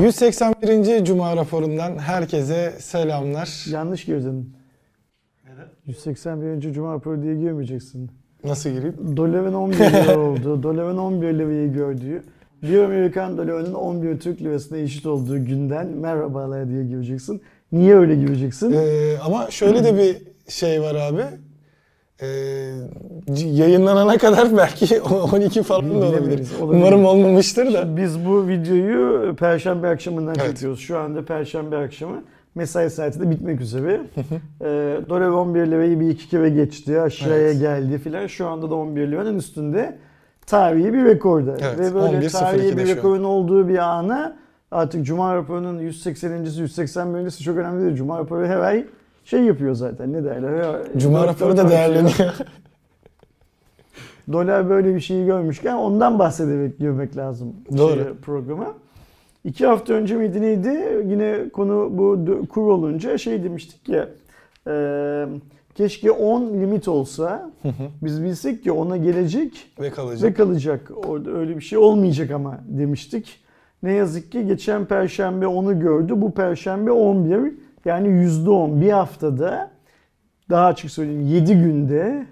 [0.00, 1.04] 181.
[1.04, 3.64] Cuma raporundan herkese selamlar.
[3.70, 4.52] Yanlış girdin.
[5.44, 5.68] Neden?
[5.86, 6.72] 181.
[6.72, 8.10] Cuma raporu diye girmeyeceksin.
[8.44, 9.16] Nasıl gireyim?
[9.16, 10.62] Doların 11 lira oldu.
[10.62, 12.22] Doların 11 lirayı gördüğü,
[12.62, 17.42] bir Amerikan dolarının 11 Türk lirasına eşit olduğu günden merhabalar diye gireceksin.
[17.72, 18.72] Niye öyle gireceksin?
[18.72, 20.16] Ee, ama şöyle de bir
[20.52, 21.22] şey var abi.
[23.32, 26.48] C- yayınlanana kadar belki 12 falan da olabilir.
[26.60, 26.80] Olabilir.
[26.80, 27.96] Umarım olmamıştır da.
[27.96, 30.50] Biz bu videoyu Perşembe akşamından Evet.
[30.50, 30.80] çekiyoruz.
[30.80, 32.22] Şu anda Perşembe akşamı.
[32.54, 34.00] Mesai saati de bitmek üzere.
[34.60, 37.00] ee, dolar 11 lirayı bir iki kere geçti.
[37.00, 37.60] Aşağıya Evet.
[37.60, 38.26] geldi filan.
[38.26, 39.98] Şu anda da 11 liranın üstünde.
[40.46, 41.56] Tarihi bir rekorda.
[41.60, 44.36] Evet, Ve böyle 11.02'de tarihi bir rekorun olduğu bir ana
[44.70, 47.96] artık Cuma raporunun 180.si 181.si çok önemli değil.
[47.96, 48.84] Cuma raporu her ay
[49.28, 50.12] şey yapıyor zaten.
[50.12, 50.64] Ne derler?
[50.64, 52.18] Her- Cuma raporu da değerleniyor.
[54.32, 57.94] Dolar böyle bir şeyi görmüşken ondan bahsederek girmek lazım Doğru.
[57.94, 58.74] şeye, programa.
[59.44, 61.02] İki hafta önce miydi neydi?
[61.06, 64.08] Yine konu bu kur olunca şey demiştik ya
[64.68, 65.26] e,
[65.74, 67.50] keşke 10 limit olsa
[68.02, 70.30] biz bilsek ki ona gelecek Ve kalacak.
[70.30, 70.90] ve kalacak.
[71.06, 73.40] Orada öyle bir şey olmayacak ama demiştik.
[73.82, 76.12] Ne yazık ki geçen perşembe onu gördü.
[76.16, 77.52] Bu perşembe 11
[77.84, 79.70] yani %10 bir haftada
[80.50, 82.26] daha açık söyleyeyim 7 günde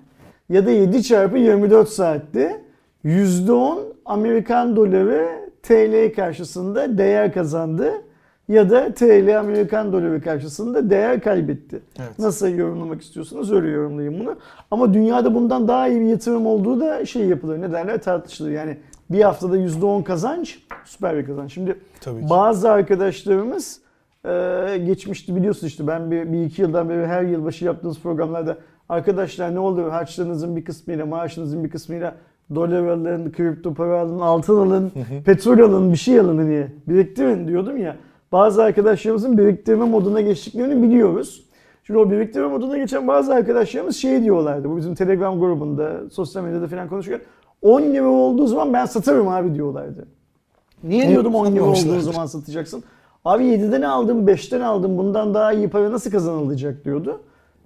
[0.48, 2.60] ya da 7 çarpı 24 saatte
[3.04, 5.28] %10 Amerikan doları
[5.62, 7.92] TL karşısında değer kazandı
[8.48, 11.80] ya da TL Amerikan doları karşısında değer kaybetti.
[11.98, 12.18] Evet.
[12.18, 14.36] Nasıl yorumlamak istiyorsanız öyle yorumlayın bunu.
[14.70, 17.60] Ama dünyada bundan daha iyi bir yatırım olduğu da şey yapılır.
[17.60, 18.50] Ne derler tartışılır.
[18.50, 18.76] Yani
[19.10, 21.52] bir haftada %10 kazanç süper bir kazanç.
[21.52, 22.30] Şimdi Tabii ki.
[22.30, 23.80] bazı arkadaşlarımız
[24.26, 28.56] e, geçmişti biliyorsunuz işte ben bir, bir iki yıldan beri her yılbaşı yaptığımız programlarda
[28.88, 32.14] arkadaşlar ne olur harçlarınızın bir kısmıyla maaşınızın bir kısmıyla
[32.54, 34.92] dolar alın, kripto para alın, altın alın,
[35.24, 37.96] petrol alın, bir şey alın diye biriktirin diyordum ya.
[38.32, 41.46] Bazı arkadaşlarımızın biriktirme moduna geçtiklerini biliyoruz.
[41.84, 44.68] Şimdi o biriktirme moduna geçen bazı arkadaşlarımız şey diyorlardı.
[44.70, 47.20] Bu bizim Telegram grubunda, sosyal medyada falan konuşurken
[47.62, 50.06] 10 lira olduğu zaman ben satarım abi diyorlardı.
[50.84, 52.84] Niye diyordum 10 lira olduğu zaman satacaksın?
[53.26, 54.98] Abi 7'den aldım, 5'ten aldım.
[54.98, 57.20] Bundan daha iyi para nasıl kazanılacak diyordu.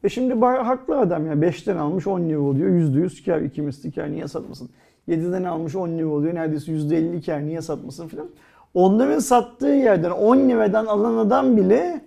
[0.05, 1.33] E şimdi haklı adam ya.
[1.33, 2.71] 5'ten almış 10 lira oluyor.
[2.71, 4.69] %100 kar, iki misli kar niye satmasın?
[5.09, 6.35] 7'den almış 10 lira oluyor.
[6.35, 8.27] Neredeyse %50 kar niye satmasın filan.
[8.75, 12.01] Onların sattığı yerden 10 liradan alan adam bile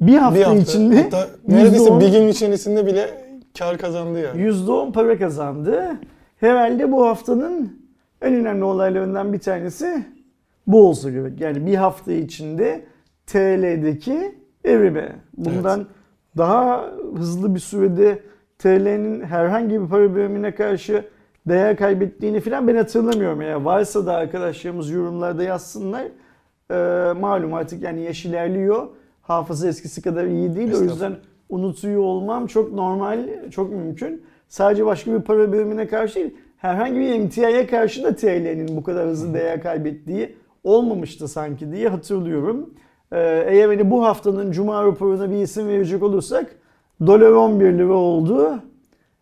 [0.00, 3.10] bir hafta, bir hafta içinde hatta neredeyse %10 bir gün içerisinde bile
[3.58, 4.42] kar kazandı yani.
[4.42, 5.96] %10 para kazandı.
[6.36, 7.72] Herhalde bu haftanın
[8.22, 10.04] en önemli olaylarından bir tanesi
[10.66, 11.40] bu olsa gerek.
[11.40, 12.84] Yani bir hafta içinde
[13.26, 15.12] TL'deki erime.
[15.36, 15.86] Bundan
[16.36, 18.18] daha hızlı bir sürede
[18.58, 21.04] TL'nin herhangi bir para birimine karşı
[21.48, 23.40] değer kaybettiğini falan ben hatırlamıyorum.
[23.40, 26.04] Eğer varsa da arkadaşlarımız yorumlarda yazsınlar.
[26.70, 28.88] Ee, malum artık yani yaş ilerliyor.
[29.22, 30.74] Hafıza eskisi kadar iyi değil.
[30.74, 31.16] O yüzden
[31.48, 34.22] unutuyor olmam çok normal, çok mümkün.
[34.48, 39.08] Sadece başka bir para birimine karşı değil, herhangi bir emtiaya karşı da TL'nin bu kadar
[39.08, 42.70] hızlı değer kaybettiği olmamıştı sanki diye hatırlıyorum.
[43.12, 46.46] Ee, eğer hani bu haftanın Cuma raporuna bir isim verecek olursak
[47.06, 48.58] dolar 11 lira oldu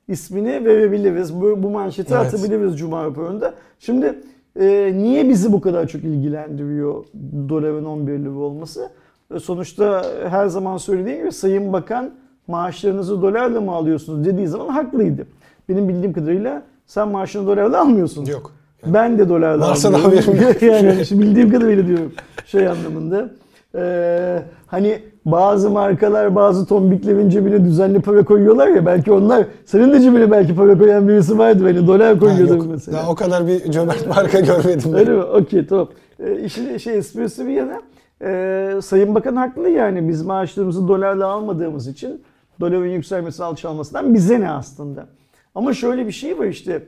[0.09, 1.41] ismini verebiliriz.
[1.41, 2.27] Bu, bu manşeti Evet.
[2.27, 3.55] atabiliriz Cuma raporunda.
[3.79, 4.21] Şimdi
[4.61, 7.05] e, niye bizi bu kadar çok ilgilendiriyor
[7.49, 8.91] doların 11 lira olması?
[9.35, 12.11] E, sonuçta her zaman söylediğim gibi Sayın Bakan
[12.49, 15.27] maaşlarınızı dolarla mı alıyorsunuz dediği zaman haklıydı.
[15.69, 18.25] Benim bildiğim kadarıyla sen maaşını dolarla almıyorsun.
[18.25, 18.53] Yok.
[18.87, 22.13] Ben de dolarla Varsa da haberim yani bildiğim kadarıyla diyorum
[22.47, 23.31] şey anlamında.
[23.75, 30.01] Ee, hani bazı markalar bazı tombiklerin cebine düzenli para koyuyorlar ya belki onlar senin de
[30.01, 32.67] cebine belki para koyan birisi vardı beni dolar Ha, koyuyordur yok.
[32.71, 32.99] mesela.
[32.99, 34.83] Daha o kadar bir cömert marka görmedim.
[34.93, 34.99] ben.
[34.99, 35.23] Öyle mi?
[35.23, 35.89] Okey tamam.
[36.21, 37.81] Ee, işin şey esprisi bir yana
[38.25, 42.23] e, Sayın Bakan haklı yani biz maaşlarımızı dolarla almadığımız için
[42.61, 45.07] doların yükselmesi alçalmasından bize ne aslında.
[45.55, 46.83] Ama şöyle bir şey var işte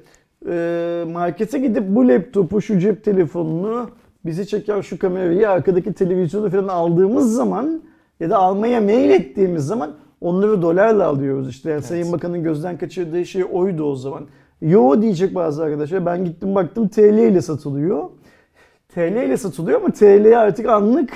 [0.48, 3.90] e, markete gidip bu laptopu şu cep telefonunu
[4.26, 7.82] bizi çeken şu kamerayı arkadaki televizyonu falan aldığımız zaman
[8.20, 11.70] ya da almaya mail ettiğimiz zaman onları dolarla alıyoruz işte.
[11.70, 14.22] Yani Sayın Bakan'ın gözden kaçırdığı şey oydu o zaman.
[14.62, 16.06] Yo diyecek bazı arkadaşlar.
[16.06, 18.04] Ben gittim baktım TL ile satılıyor.
[18.94, 21.10] TL ile satılıyor ama TL artık anlık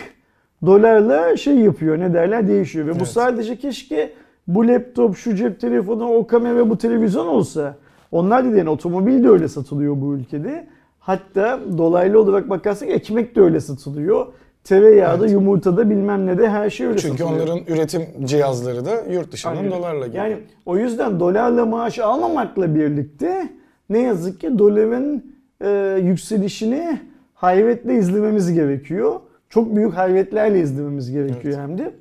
[0.66, 2.86] dolarla şey yapıyor ne derler değişiyor.
[2.86, 3.08] Ve bu Evet.
[3.08, 4.12] sadece keşke
[4.46, 7.76] bu laptop, şu cep telefonu, o kamera, bu televizyon olsa.
[8.12, 10.66] Onlar yani otomobil de öyle satılıyor bu ülkede.
[10.98, 14.26] Hatta dolaylı olarak bakarsak ekmek de öyle satılıyor.
[14.64, 15.32] Tereyağı da, Evet.
[15.32, 17.36] yumurta da bilmem ne de her şey öyle Çünkü satılıyor.
[17.48, 19.70] onların üretim cihazları da yurt dışından Aynen.
[19.72, 20.24] dolarla geliyor.
[20.24, 23.48] Yani o yüzden dolarla maaş almamakla birlikte
[23.90, 25.24] ne yazık ki doların
[25.64, 27.00] e, yükselişini
[27.34, 29.20] hayretle izlememiz gerekiyor.
[29.48, 31.56] çok büyük hayretlerle izlememiz gerekiyor Evet.
[31.58, 31.94] hem de.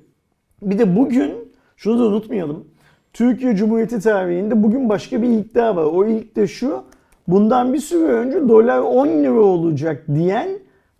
[0.61, 1.33] Bir de bugün
[1.77, 2.65] şunu da unutmayalım.
[3.17, 5.83] Türkiye Cumhuriyeti tarihinde bugün başka bir ilk daha var.
[5.83, 6.83] O ilk de şu.
[7.27, 10.49] Bundan bir süre önce dolar 10 lira olacak diyen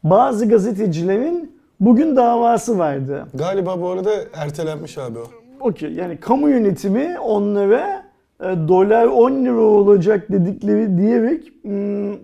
[0.03, 3.27] bazı gazetecilerin bugün davası vardı.
[3.33, 5.23] Galiba bu arada ertelenmiş abi o.
[5.59, 8.03] Okey yani kamu yönetimi onlara
[8.41, 12.15] e, dolar 10 lira olacak dedikleri diyerek hmm,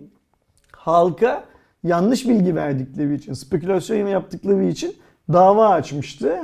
[0.72, 1.44] halka
[1.84, 4.96] yanlış bilgi verdikleri için, spekülasyon yaptıkları için
[5.34, 6.39] dava açmıştı.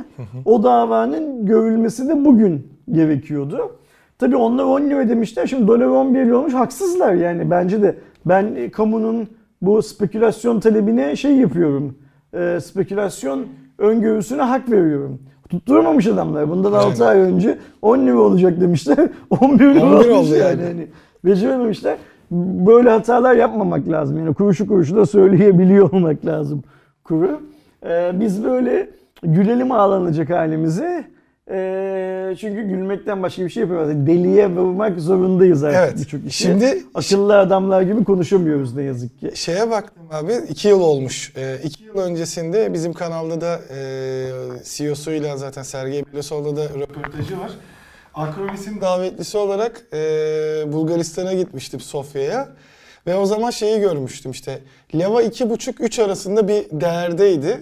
[0.45, 3.71] O davanın görülmesi de bugün gerekiyordu.
[4.18, 5.47] Tabii onlar 10 lira demişler.
[5.47, 6.53] Şimdi dolar 11 lira olmuş.
[6.53, 7.95] Haksızlar yani bence de.
[8.25, 9.27] Ben kamunun
[9.62, 11.97] bu spekülasyon talebine şey yapıyorum.
[12.33, 13.45] E, spekülasyon
[13.77, 15.19] öngörüsüne hak veriyorum.
[15.50, 16.50] Tutturamamış adamlar.
[16.50, 19.09] Bundan 6 ay önce 10 lira olacak demişler.
[19.30, 20.42] 11 lira 11 olmuş oldu yani.
[20.42, 20.63] yani.
[20.63, 20.88] yani.
[21.25, 21.97] Becerememişler.
[22.31, 24.18] Böyle hatalar yapmamak lazım.
[24.18, 26.63] Yani kuruşu kuruşu da söyleyebiliyor olmak lazım
[27.09, 27.42] kuru.
[27.85, 28.89] Ee, biz böyle
[29.24, 31.06] gülelim ağlanacak halimizi.
[32.40, 34.07] Çünkü gülmekten başka bir şey yapamıyoruz.
[34.07, 35.98] Deliye vurmak zorundayız artık Evet.
[36.00, 36.44] birçok işi.
[36.44, 39.31] Şimdi Akıllı adamlar gibi konuşamıyoruz ne yazık ki.
[39.36, 41.34] şeye baktım abi iki yıl olmuş.
[41.38, 43.80] Ee, iki yıl öncesinde bizim kanalda da e,
[44.63, 47.52] CEO'suyla zaten Sergey Belosov'la da röportajı var.
[48.13, 49.98] Akronis'in davetlisi olarak e,
[50.74, 52.50] Bulgaristan'a gitmiştim Sofya'ya.
[53.07, 54.60] Ve o zaman şeyi görmüştüm işte.
[54.95, 57.57] Leva 2,5-3 arasında bir değerdeydi.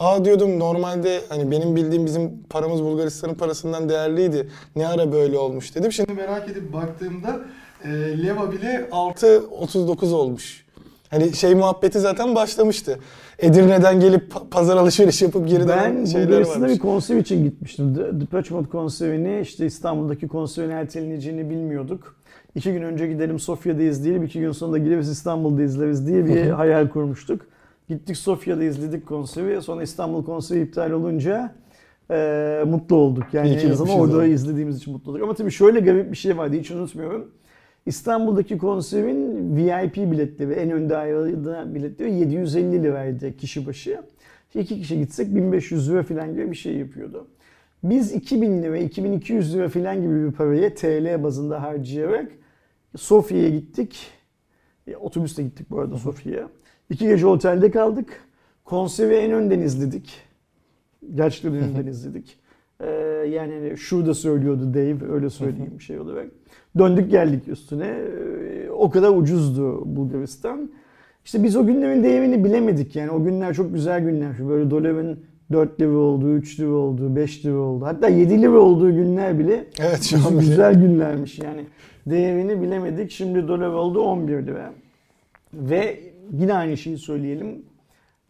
[0.00, 4.48] Aa diyordum normalde hani benim bildiğim bizim paramız Bulgaristan'ın parasından değerliydi.
[4.76, 5.92] Ne ara böyle olmuş dedim.
[5.92, 7.40] Şimdi merak edip baktığımda
[7.84, 7.88] e,
[8.24, 10.64] Leva bile 6.39 olmuş.
[11.10, 12.98] Hani şey muhabbeti zaten başlamıştı.
[13.38, 16.74] Edirne'den gelip pa- pazar alışveriş yapıp geri dönen Ben şeyler Bulgaristan'a varmış.
[16.74, 17.94] bir konser için gitmiştim.
[17.94, 22.16] The Mode konserini işte İstanbul'daki konserin erteleneceğini bilmiyorduk.
[22.54, 26.88] İki gün önce gidelim Sofya'da izleyelim, iki gün sonra gideriz İstanbul'da izleriz diye bir hayal
[26.88, 27.40] kurmuştuk.
[27.90, 29.62] Gittik Sofya'da izledik konseri.
[29.62, 31.54] Sonra İstanbul konseri iptal olunca
[32.10, 33.24] e, mutlu olduk.
[33.32, 34.30] Yani en azından orada abi.
[34.30, 35.22] izlediğimiz için mutlu olduk.
[35.22, 37.30] Ama tabii şöyle garip bir şey vardı hiç unutmuyorum.
[37.86, 44.02] İstanbul'daki konserin VIP biletleri, en önde ayrıldığı biletleri 750 liraydı kişi başı.
[44.54, 47.26] İki kişi gitsek 1500 lira falan gibi bir şey yapıyordu.
[47.82, 52.32] Biz 2000 lira, 2200 lira falan gibi bir parayı TL bazında harcayarak
[52.96, 54.06] Sofya'ya gittik.
[54.86, 56.48] E, otobüste gittik bu arada Sofya'ya.
[56.90, 58.20] İki gece otelde kaldık.
[58.64, 60.18] Konseri en önden izledik.
[61.14, 62.36] Gerçekten en önden izledik.
[62.80, 62.90] Ee,
[63.30, 66.26] yani şurada söylüyordu Dave öyle söyleyeyim şey olarak.
[66.78, 67.86] Döndük geldik üstüne.
[67.86, 70.70] Ee, o kadar ucuzdu Bulgaristan.
[71.24, 73.10] İşte biz o günlerin değerini bilemedik yani.
[73.10, 74.48] O günler çok güzel günler.
[74.48, 75.20] Böyle doların
[75.52, 77.84] 4 lira olduğu, 3 lira olduğu, 5 lira olduğu.
[77.84, 80.40] Hatta 7 lira olduğu günler bile Evet şu an bile.
[80.40, 81.64] güzel günlermiş yani.
[82.06, 83.10] Değerini bilemedik.
[83.10, 84.72] Şimdi dolar oldu 11 lira.
[85.54, 86.00] Ve
[86.32, 87.62] yine aynı şeyi söyleyelim.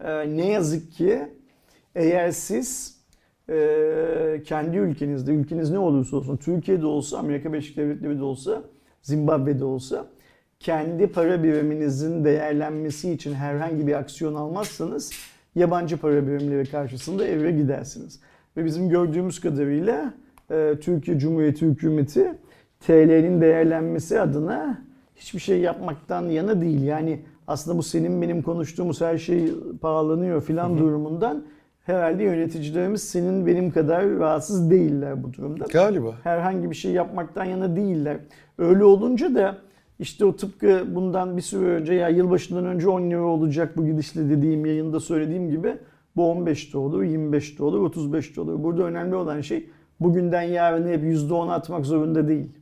[0.05, 1.29] Ee, ne yazık ki
[1.95, 3.01] eğer siz
[3.51, 8.63] e, kendi ülkenizde, ülkeniz ne olursa olsun, Türkiye'de olsa, Amerika Birleşik Devletleri de olsa,
[9.03, 10.07] Zimbabwe'de olsa,
[10.61, 15.13] kendi para biriminizin değerlenmesi için herhangi bir aksiyon almazsanız
[15.55, 18.21] yabancı para birimleri karşısında eve gidersiniz.
[18.57, 20.15] Ve bizim gördüğümüz kadarıyla
[20.51, 22.35] e, Türkiye Cumhuriyeti hükümeti
[22.81, 24.83] TL'nin değerlenmesi adına
[25.17, 26.83] hiçbir şey yapmaktan yana değil.
[26.83, 27.21] Yani
[27.51, 31.45] aslında bu senin benim konuştuğumuz her şey pahalanıyor filan durumundan
[31.85, 36.15] herhalde yöneticilerimiz senin benim kadar rahatsız değiller bu durumda Galiba.
[36.23, 38.17] herhangi bir şey yapmaktan yana değiller.
[38.59, 39.59] Öyle olunca da
[39.99, 44.31] işte o tıpkı bundan bir süre önce ya yılbaşından önce 10 lira olacak bu gidişle
[44.31, 45.77] dediğim yayında söylediğim gibi
[46.17, 48.63] bu 15 de olur, 25 de olur, 35 de olur.
[48.63, 49.71] Burada önemli olan şey
[50.01, 52.53] bugünden yarına hep %10 atmak zorunda değil.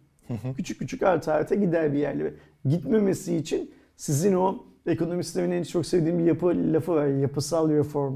[0.56, 2.34] Küçük küçük arta arta gider bir yerlere.
[2.64, 7.06] Gitmemesi için sizin o ekonomistlerin en çok sevdiğim bir yapı lafı var.
[7.06, 8.14] Yapısal reform.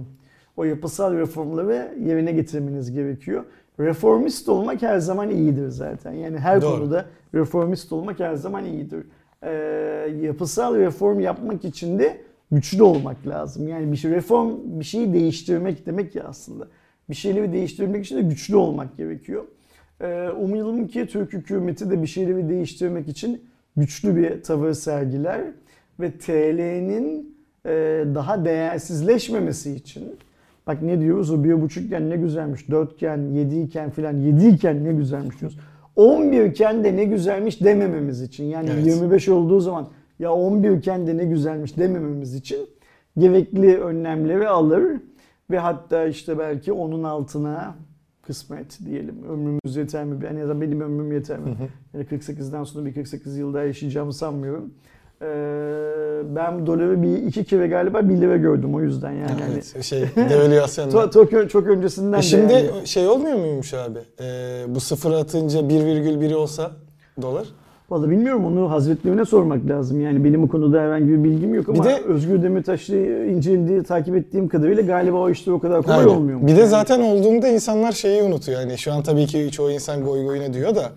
[0.56, 3.44] O yapısal reformları yerine getirmeniz gerekiyor.
[3.80, 6.12] Reformist olmak her zaman iyidir zaten.
[6.12, 6.78] Yani her Doğru.
[6.78, 9.06] konuda reformist olmak her zaman iyidir.
[9.42, 9.50] Ee,
[10.22, 12.20] yapısal reform yapmak için de
[12.52, 13.68] güçlü olmak lazım.
[13.68, 16.68] Yani bir şey reform bir şeyi değiştirmek demek ya aslında.
[17.10, 19.44] Bir şeyleri değiştirmek için de güçlü olmak gerekiyor.
[20.00, 23.44] Ee, umayalım ki Türk hükümeti de bir şeyleri değiştirmek için
[23.76, 25.40] güçlü bir tavır sergiler
[26.02, 27.70] ve TL'nin e,
[28.14, 30.14] daha değersizleşmemesi için
[30.66, 35.58] bak ne diyoruz o bir buçukken ne güzelmiş, dörtken, yediyken filan, yediyken ne güzelmiş diyoruz.
[35.96, 38.86] 11 iken de ne güzelmiş demememiz için yani Evet.
[38.86, 42.68] 25 olduğu zaman ya 11 iken de ne güzelmiş demememiz için
[43.18, 45.00] gerekli önlemleri alır
[45.50, 47.74] ve hatta işte belki onun altına
[48.22, 49.24] kısmet diyelim.
[49.28, 50.26] Ömrümüz yeter mi?
[50.30, 51.56] En azından benim ömrüm yeter mi?
[51.94, 54.74] Yani 48'den sonra bir 48 yıl daha yaşayacağımı sanmıyorum.
[55.22, 55.26] Ee,
[56.36, 59.30] ben doları bir iki kere galiba 1 lira gördüm o yüzden yani.
[59.52, 60.00] Evet, şey
[60.30, 60.96] devalüasyonda.
[60.96, 62.66] to- çok, çok öncesinden E de şimdi yani.
[62.84, 63.98] şey olmuyor muymuş abi?
[64.20, 64.24] Ee,
[64.68, 66.70] bu sıfır atınca 1,1 olsa
[67.22, 67.46] dolar.
[67.90, 70.00] Valla bilmiyorum onu hazretlerine sormak lazım.
[70.00, 72.96] Yani benim bu konuda herhangi bir bilgim yok ama Bir de- Özgür Demirtaş'ı
[73.30, 76.08] incelediği, takip ettiğim kadarıyla galiba o işte o kadar kolay Aynen.
[76.08, 76.46] olmuyor.
[76.46, 78.60] Bir de zaten olduğunda insanlar şeyi unutuyor.
[78.60, 80.92] Yani şu an tabii ki çoğu insan goy goyuna diyor da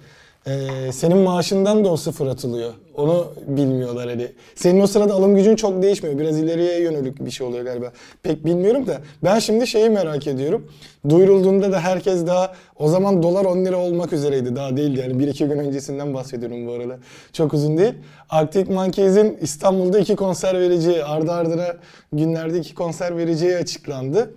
[0.48, 0.52] e,
[0.92, 2.74] senin maaşından da o sıfır atılıyor.
[2.98, 4.28] Onu bilmiyorlar hani.
[4.56, 6.20] Senin o sırada alım gücün çok değişmiyor.
[6.20, 7.92] Biraz ileriye yönelik bir şey oluyor galiba.
[8.24, 10.72] Pek bilmiyorum da ben şimdi şeyi merak ediyorum.
[11.10, 14.56] Duyurulduğunda da herkes daha o zaman dolar 10 lira olmak üzereydi.
[14.56, 16.98] Daha değildi yani 1-2 gün öncesinden bahsediyorum bu arada.
[17.34, 17.94] Çok uzun değil.
[18.30, 21.78] Arctic Monkeys'in İstanbul'da iki konser vereceği, ardı ardına
[22.14, 24.34] günlerde iki konser vereceği açıklandı.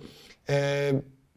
[0.49, 0.91] Ee,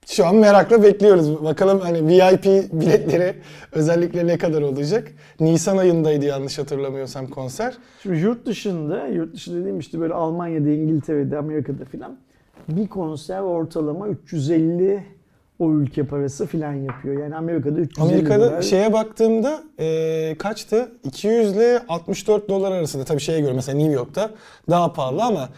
[0.07, 1.45] şu an merakla bekliyoruz.
[1.45, 3.35] Bakalım hani VIP biletleri
[3.73, 5.09] özellikle ne kadar olacak?
[5.41, 7.75] Nisan ayındaydı yanlış hatırlamıyorsam konser.
[8.03, 12.17] Şimdi yurt dışında, yurt dışı dediğim işte böyle Almanya'da, İngiltere'de, Amerika'da filan
[12.69, 15.05] bir konser ortalama 350
[15.59, 17.23] o ülke parası filan yapıyor.
[17.23, 18.63] Yani Amerika'da 350 Amerika'da dolar.
[18.63, 20.89] şeye baktığımda e, kaçtı?
[21.05, 23.05] 200 ile 64 dolar arasında.
[23.05, 24.31] Tabii şeye göre mesela New York'ta
[24.71, 25.49] daha pahalı ama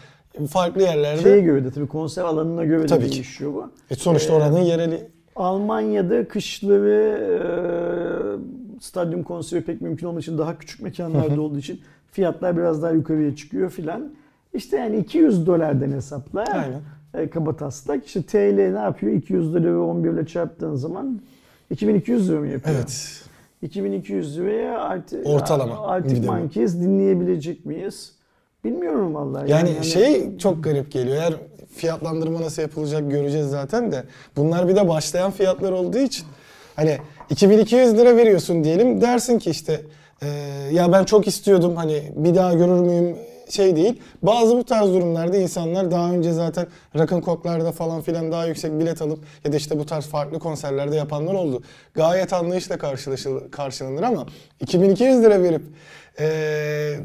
[0.49, 1.21] farklı yerlerde.
[1.21, 3.13] Şeye göre de tabii konser alanına göre de Tabii ki.
[3.13, 3.69] değişiyor bu.
[3.89, 5.07] E, sonuçta Ee, oranın yereli.
[5.35, 7.19] Almanya'da kışları
[8.79, 12.91] e, stadyum konseri pek mümkün olmadığı için daha küçük mekanlarda olduğu için fiyatlar biraz daha
[12.91, 14.11] yukarıya çıkıyor filan.
[14.53, 16.43] İşte yani 200 dolardan hesapla.
[16.53, 16.81] Aynen.
[17.13, 18.05] E, kaba taslak.
[18.05, 19.13] İşte TL ne yapıyor?
[19.13, 21.21] 200 lira ve 11 ile çarptığın zaman
[21.71, 22.75] 2200 lira mı yapıyor?
[22.75, 23.21] Evet.
[23.61, 25.87] 2200 liraya artık Ortalama.
[25.87, 26.25] Artık.
[26.25, 28.14] Monkeys dinleyebilecek miyiz?
[28.65, 29.51] Bilmiyorum vallahi.
[29.51, 31.17] Yani hani- şey çok garip geliyor.
[31.17, 31.33] Eğer
[31.75, 34.03] fiyatlandırma nasıl yapılacak göreceğiz zaten de.
[34.35, 36.25] Bunlar bir de başlayan fiyatlar olduğu için
[36.75, 36.97] hani
[37.29, 39.81] 2200 lira veriyorsun diyelim dersin ki işte
[40.21, 40.27] e,
[40.71, 43.17] ya ben çok istiyordum hani bir daha görür müyüm
[43.49, 44.01] şey değil.
[44.21, 49.01] Bazı bu tarz durumlarda insanlar daha önce zaten Rock'n Coke'larda falan filan daha yüksek bilet
[49.01, 51.63] alıp ya da işte bu tarz farklı konserlerde yapanlar oldu.
[51.93, 52.77] Gayet anlayışla
[53.51, 54.25] karşılanır ama
[54.59, 55.61] 2200 lira verip
[56.19, 56.95] ee,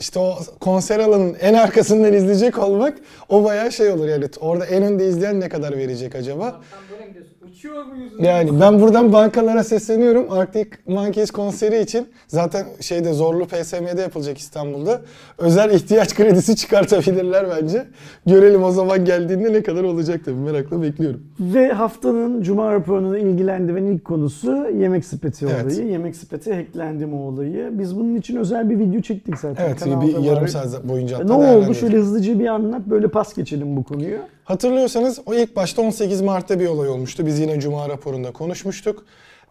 [0.00, 4.28] işte o konser alanının en arkasından izleyecek olmak o bayağı şey olur yani.
[4.40, 6.60] Orada en önde izleyen ne kadar verecek acaba?
[6.70, 8.12] Sen böyle Uçuyor muyuz?
[8.18, 10.32] Yani ben buradan bankalara sesleniyorum.
[10.32, 15.00] Arctic Monkeys konseri için zaten şeyde zorlu PSM'de yapılacak İstanbul'da.
[15.38, 17.86] Özel ihtiyaç kredisi çıkartabilirler bence.
[18.26, 21.22] Görelim o zaman geldiğinde ne kadar olacak tabii merakla bekliyorum.
[21.40, 25.64] Ve haftanın Cuma raporunu ilgilendiren ilk konusu yemek sepeti Evet.
[25.64, 25.86] olayı.
[25.90, 27.68] Yemek sepeti hacklendi mi olayı.
[27.72, 29.64] Biz bunun için özel bir video çektik zaten.
[29.66, 30.46] Evet bir yarım var.
[30.48, 31.74] saat boyunca E, hatta Ne oldu?
[31.74, 32.82] Şöyle hızlıca bir anlat.
[32.86, 34.18] Böyle pas geçelim bu konuyu.
[34.50, 37.26] Hatırlıyorsanız o ilk başta 18 Mart'ta bir olay olmuştu.
[37.26, 39.04] Biz yine Cuma raporunda konuşmuştuk.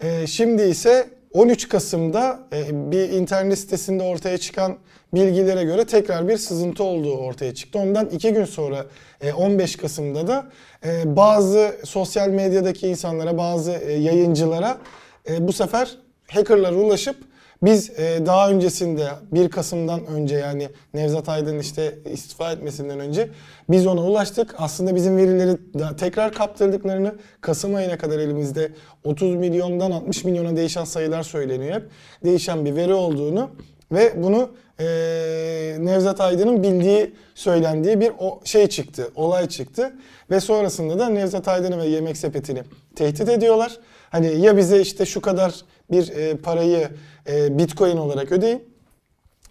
[0.03, 4.77] Ee, şimdi ise 13 Kasım'da e, bir internet sitesinde ortaya çıkan
[5.13, 7.79] bilgilere göre tekrar bir sızıntı olduğu ortaya çıktı.
[7.79, 8.85] Ondan iki gün sonra
[9.21, 10.45] e, 15 Kasım'da da
[10.85, 14.77] e, bazı sosyal medyadaki insanlara, bazı e, yayıncılara
[15.29, 17.15] e, bu sefer hackerlar ulaşıp
[17.61, 23.29] biz e, daha öncesinde 1 Kasım'dan önce yani Nevzat Aydın işte istifa etmesinden önce
[23.69, 24.55] biz ona ulaştık.
[24.57, 25.57] Aslında bizim verileri
[25.97, 28.71] tekrar kaptırdıklarını Kasım ayına kadar elimizde
[29.03, 31.83] 30 milyondan 60 milyona değişen sayılar söyleniyor hep.
[32.23, 33.49] Değişen bir veri olduğunu
[33.91, 34.49] ve bunu
[34.79, 34.85] e,
[35.79, 39.93] Nevzat Aydın'ın bildiği söylendiği bir o şey çıktı, olay çıktı.
[40.31, 42.63] Ve sonrasında da Nevzat Aydın'ı ve Yemek Sepeti'ni
[42.95, 43.77] tehdit ediyorlar.
[44.09, 45.53] Hani ya bize işte şu kadar
[45.91, 46.89] bir e, parayı
[47.29, 48.63] e, bitcoin olarak ödeyin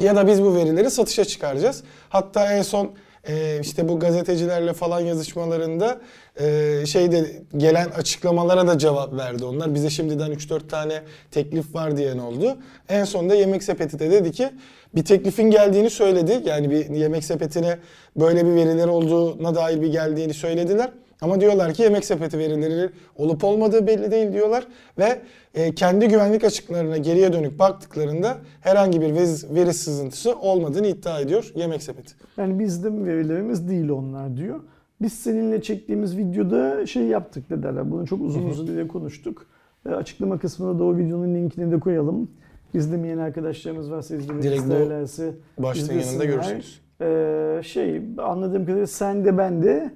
[0.00, 1.82] ya da biz bu verileri satışa çıkaracağız.
[2.08, 2.90] Hatta en son
[3.28, 6.00] e, işte bu gazetecilerle falan yazışmalarında
[6.40, 9.74] e, şeyde gelen açıklamalara da cevap verdi onlar.
[9.74, 12.58] Bize şimdiden 3-4 tane teklif var diyen oldu.
[12.88, 14.50] En sonunda Yemek Sepeti de dedi ki
[14.94, 16.42] bir teklifin geldiğini söyledi.
[16.44, 17.78] Yani bir Yemek Sepeti'ne
[18.16, 20.90] böyle bir veriler olduğuna dair bir geldiğini söylediler.
[21.20, 24.64] Ama diyorlar ki yemek sepeti verileri olup olmadığı belli değil diyorlar
[24.98, 25.20] ve
[25.58, 29.14] e, kendi güvenlik açıklarına geriye dönük baktıklarında herhangi bir
[29.54, 32.14] veri, sızıntısı olmadığını iddia ediyor yemek sepeti.
[32.36, 34.60] Yani bizim verilerimiz değil onlar diyor.
[35.02, 37.90] Biz seninle çektiğimiz videoda şey yaptık ne derler.
[37.90, 39.46] Bunu çok uzun uzun diye konuştuk.
[39.86, 42.30] E, açıklama kısmına da o videonun linkini de koyalım.
[42.74, 46.80] İzlemeyen arkadaşlarımız varsa izlemek Direkt isterlerse Başlığın yanında görürsünüz.
[47.00, 49.90] Ee, şey anladığım kadarıyla sen de ben de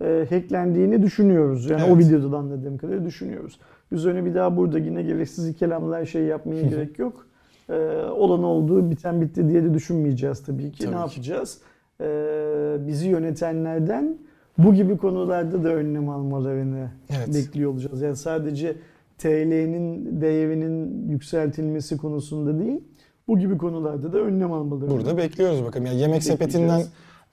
[0.00, 1.70] e, hacklendiğini düşünüyoruz.
[1.70, 1.98] Yani o Evet.
[1.98, 3.58] videoda da anladığım kadarıyla düşünüyoruz.
[3.94, 7.26] Üzerine bir daha burada yine gereksiz kelamlar şey yapmaya gerek yok.
[7.70, 7.74] Ee,
[8.10, 10.78] olan olduğu biten bitti diye de düşünmeyeceğiz tabii ki.
[10.84, 11.00] Tabii ne ki.
[11.00, 11.58] yapacağız?
[12.00, 14.18] Ee, bizi yönetenlerden
[14.58, 17.34] bu gibi konularda da önlem almalarını Evet.
[17.34, 18.02] bekliyor olacağız.
[18.02, 18.76] Yani sadece
[19.18, 22.80] TL'nin değerinin yükseltilmesi konusunda değil,
[23.28, 24.90] Bu gibi konularda da önlem almaları.
[24.90, 25.86] Burada bekliyoruz bakalım.
[25.86, 26.82] Yani yemek sepetinden.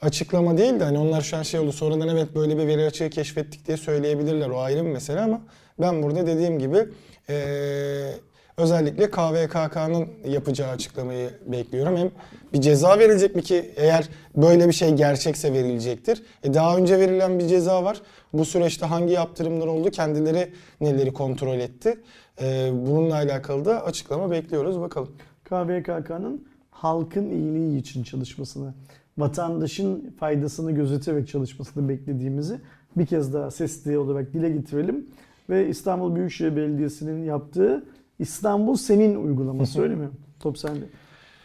[0.02, 3.10] Açıklama değil de hani onlar şu an şey oldu sonradan evet böyle bir veri açığı
[3.10, 4.50] keşfettik diye söyleyebilirler.
[4.50, 5.42] O ayrı bir mesele ama
[5.82, 6.86] ben burada dediğim gibi
[7.30, 8.14] eee,
[8.58, 11.98] özellikle KVKK'nın yapacağı açıklamayı bekliyorum.
[11.98, 12.12] Hem
[12.54, 16.24] bir ceza verilecek mi ki eğer böyle bir şey gerçekse verilecektir.
[16.44, 18.02] E daha önce verilen bir ceza var.
[18.34, 19.92] Bu süreçte hangi yaptırımlar oldu?
[19.92, 22.00] Kendileri neleri kontrol etti?
[22.42, 25.12] Eee, bununla alakalı da açıklama bekliyoruz bakalım.
[25.46, 28.74] KVKK'nın halkın iyiliği için çalışmasını,
[29.18, 32.60] vatandaşın faydasını gözeterek çalışmasını beklediğimizi
[32.98, 35.06] bir kez daha sesli olarak dile getirelim.
[35.50, 37.84] Ve İstanbul Büyükşehir Belediyesi'nin yaptığı
[38.20, 40.10] İstanbul Senin uygulaması öyle mi?
[40.40, 40.86] Top sende.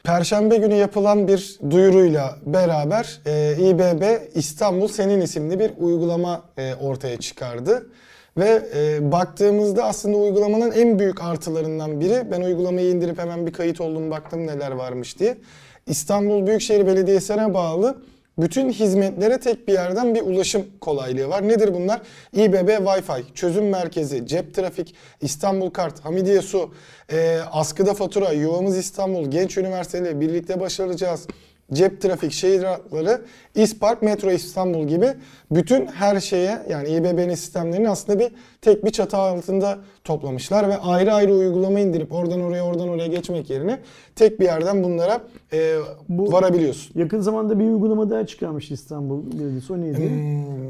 [0.05, 4.03] Perşembe günü yapılan bir duyuruyla beraber e, İBB
[4.35, 7.87] İstanbul Senin isimli bir uygulama e, ortaya çıkardı.
[8.39, 13.81] Ve e, baktığımızda aslında uygulamanın en büyük artılarından biri, ben uygulamayı indirip hemen bir kayıt
[13.81, 15.37] oldum baktım neler varmış diye.
[15.87, 17.97] İstanbul Büyükşehir Belediyesi'ne bağlı
[18.39, 21.49] bütün hizmetlere tek bir yerden bir ulaşım kolaylığı var.
[21.49, 22.01] Nedir bunlar?
[22.33, 26.75] İBB Wi-Fi, çözüm merkezi, cep trafik, İstanbul Kart, Hamidiye Su,
[27.13, 31.27] e, askıda fatura, Yuvamız İstanbul, Genç Üniversiteli, birlikte başaracağız,
[31.73, 33.21] cep trafik, şehir hatları,
[33.55, 35.07] İspark, Metro İstanbul gibi
[35.51, 38.29] bütün her şeye yani İBB'nin sistemlerini aslında bir
[38.61, 43.51] tek bir çatı altında toplamışlar ve ayrı ayrı uygulama indirip oradan oraya oradan oraya geçmek
[43.51, 43.79] yerine
[44.17, 45.21] tek bir yerden bunlara
[45.53, 45.77] e,
[46.09, 47.01] Bu- varabiliyorsun.
[47.01, 49.73] Yakın zamanda bir uygulama daha çıkarmış İstanbul Belediyesi.
[49.73, 50.11] O neydi?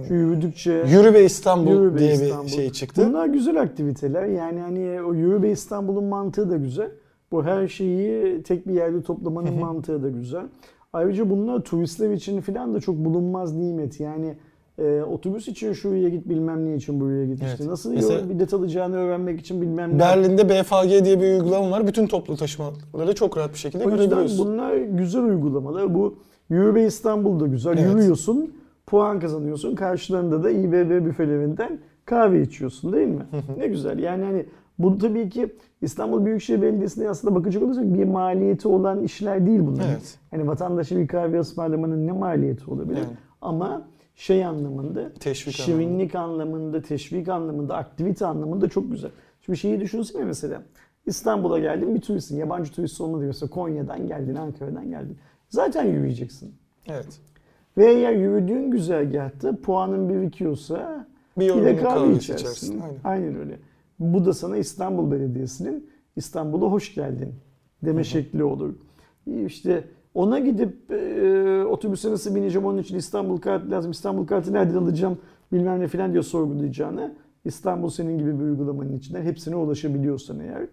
[0.08, 2.46] Şu yürüdükçe Yürü be İstanbul Yürü be diye İstanbul.
[2.46, 3.06] bir şey çıktı.
[3.08, 4.24] Bunlar güzel aktiviteler.
[4.26, 6.90] Yani hani o Yürü be İstanbul'un mantığı da güzel.
[7.32, 10.46] Bu her şeyi tek bir yerde toplamanın mantığı da güzel.
[10.92, 14.00] Ayrıca bunlar turistler için falan da çok bulunmaz nimet.
[14.00, 14.34] Yani
[14.78, 17.42] e, otobüs için şuraya git bilmem ne için buraya git.
[17.42, 17.52] Evet.
[17.52, 19.98] İşte nasıl Mesela- bilet alacağını öğrenmek için bilmem ne.
[19.98, 21.86] Berlin'de BFG diye bir uygulama var.
[21.86, 24.46] Bütün toplu taşımaları çok rahat bir şekilde O görebiliyorsun.
[24.46, 25.94] bunlar güzel uygulamalar.
[25.94, 26.18] Bu
[26.50, 27.78] Yürü be İstanbul'da güzel.
[27.78, 27.90] Evet.
[27.92, 28.54] Yürüyorsun,
[28.86, 29.74] puan kazanıyorsun.
[29.74, 33.22] Karşılarında da İBB büfelerinden kahve içiyorsun değil mi?
[33.58, 33.98] ne güzel.
[33.98, 34.46] Yani hani
[34.78, 39.84] bu tabii ki İstanbul Büyükşehir Belediyesi'ne aslında bakacak olursak bir maliyeti olan işler değil bunlar.
[39.90, 40.18] Evet.
[40.30, 42.96] Hani vatandaşa bir kahve ısmarlamanın ne maliyeti olabilir?
[42.98, 43.16] Yani.
[43.40, 43.82] Ama
[44.14, 49.10] şey anlamında, Teşvik şirinlik anlamında, teşvik anlamında, aktivite anlamında çok güzel.
[49.40, 50.62] Şimdi şeyi düşünsene mesela.
[51.06, 52.36] İstanbul'a geldin bir turistsin.
[52.36, 55.16] Yabancı turist olmadı mesela Konya'dan geldin, Ankara'dan geldin.
[55.48, 56.54] Zaten yürüyeceksin.
[56.88, 57.20] Evet.
[57.78, 61.06] Ve eğer yürüdüğün güzergahta puanın birikiyorsa
[61.38, 62.44] Bir bir de kahve içersin.
[62.44, 62.80] içersin.
[62.80, 62.98] Aynen.
[63.04, 63.58] Aynen öyle.
[63.98, 67.34] Bu da sana İstanbul Belediyesi'nin İstanbul'a hoş geldin
[67.84, 68.74] deme şekli olur.
[69.46, 73.90] İşte ona gidip e, otobüse nasıl bineceğim onun için İstanbul kartı lazım.
[73.90, 75.18] İstanbul kartı nereden alacağım
[75.52, 80.66] bilmem ne falan diye sorgulayacağını İstanbul senin gibi bir uygulamanın içinden hepsine ulaşabiliyorsan eğer.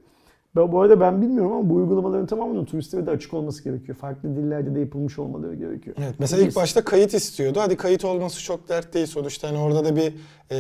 [0.56, 3.98] Ben, bu arada ben bilmiyorum ama bu uygulamaların tamamının turistlere de açık olması gerekiyor.
[3.98, 5.96] Farklı dillerde de yapılmış olmaları gerekiyor.
[6.00, 6.16] Evet.
[6.20, 7.60] Mesela ilk başta kayıt istiyordu.
[7.62, 9.48] Hadi kayıt olması çok dert değil sonuçta.
[9.48, 10.14] Hani orada da bir
[10.52, 10.58] e,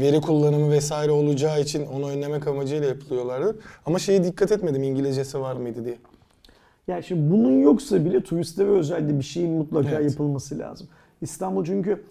[0.00, 3.58] veri kullanımı vesaire olacağı için onu önlemek amacıyla yapılıyorlardı.
[3.86, 5.96] Ama şeye dikkat etmedim İngilizcesi var mıydı diye.
[6.88, 10.10] Yani şimdi bunun yoksa bile turistlere özel de bir şeyin mutlaka Evet.
[10.10, 10.88] yapılması lazım.
[11.20, 12.02] İstanbul çünkü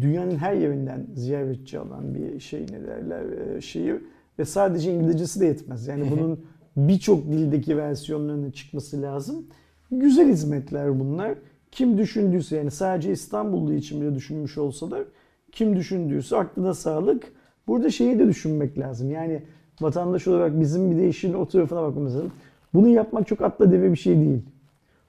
[0.00, 3.96] dünyanın her yerinden ziyaretçi alan bir şey ne derler e, şehir
[4.38, 5.86] ve sadece İngilizcesi de yetmez.
[5.86, 6.40] Yani bunun
[6.76, 9.46] birçok dildeki versiyonlarının çıkması lazım.
[9.90, 11.34] Güzel hizmetler bunlar.
[11.72, 15.04] Kim düşündüyse yani sadece İstanbullu için bile düşünmüş olsalar
[15.52, 17.32] kim düşündüyse aklına sağlık.
[17.66, 19.10] Burada şeyi de düşünmek lazım.
[19.10, 19.42] Yani
[19.80, 22.32] vatandaş olarak bizim bir de işin o tarafına bakmamız lazım.
[22.74, 24.42] Bunu yapmak çok atla deve bir şey değil.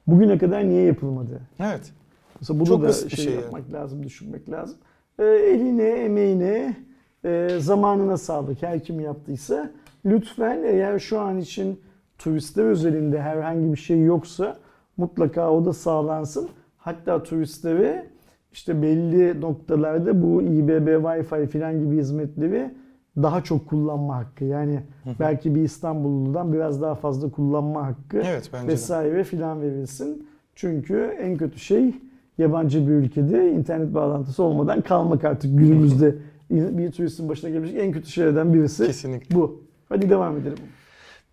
[0.07, 1.41] Bugüne kadar niye yapılmadı?
[1.59, 1.93] Evet.
[2.39, 4.77] Mesela bunu Çok da şey, şey yapmak lazım, düşünmek lazım.
[5.19, 6.77] Ee, eline, emeğine,
[7.25, 9.71] e, zamanına sağlık her kim yaptıysa.
[10.05, 11.79] Lütfen eğer şu an için
[12.17, 14.57] turistler özelinde herhangi bir şey yoksa
[14.97, 16.49] mutlaka o da sağlansın.
[16.77, 18.05] Hatta turistlere
[18.51, 22.71] işte belli noktalarda bu İBB Wi-Fi filan gibi hizmetleri
[23.17, 24.45] daha çok kullanma hakkı.
[24.45, 24.79] Yani
[25.19, 28.67] belki bir İstanbulludan biraz daha fazla kullanma hakkı Evet de.
[28.67, 30.27] vesaire filan verilsin.
[30.55, 31.95] Çünkü en kötü şey
[32.37, 36.15] yabancı bir ülkede internet bağlantısı olmadan kalmak artık günümüzde
[36.49, 39.35] bir turistin başına gelebilecek en kötü şeylerden birisi Kesinlikle.
[39.35, 39.63] bu.
[39.89, 40.57] Hadi devam edelim.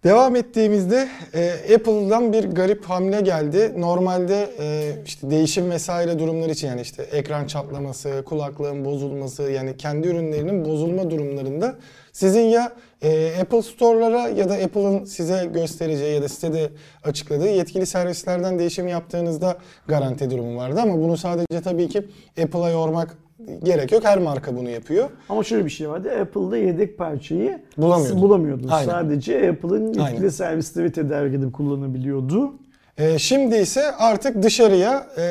[0.05, 3.73] Devam ettiğimizde e, Apple'dan bir garip hamle geldi.
[3.77, 10.09] Normalde e, işte değişim vesaire durumları için yani işte ekran çatlaması, kulaklığın bozulması yani kendi
[10.09, 11.77] ürünlerinin bozulma durumlarında
[12.13, 12.73] sizin ya
[13.03, 16.71] e, Apple Store'lara ya da Apple'ın size göstereceği ya da sitede
[17.05, 22.09] açıkladığı yetkili servislerden değişim yaptığınızda garanti durumu vardı ama bunu sadece tabii ki
[22.43, 23.17] Apple'a yormak
[23.63, 24.05] gerek yok.
[24.05, 25.11] Her marka bunu yapıyor.
[25.29, 26.11] Ama şöyle bir şey vardı.
[26.21, 28.23] Apple'da yedek parçayı Bulamıyordun.
[28.23, 28.69] bulamıyordun.
[28.69, 28.91] Aynen.
[28.91, 30.29] Sadece Apple'ın yetkili Aynen.
[30.29, 32.53] servisleri tedarik edip kullanabiliyordu.
[32.99, 35.23] Ee, şimdi ise artık dışarıya e,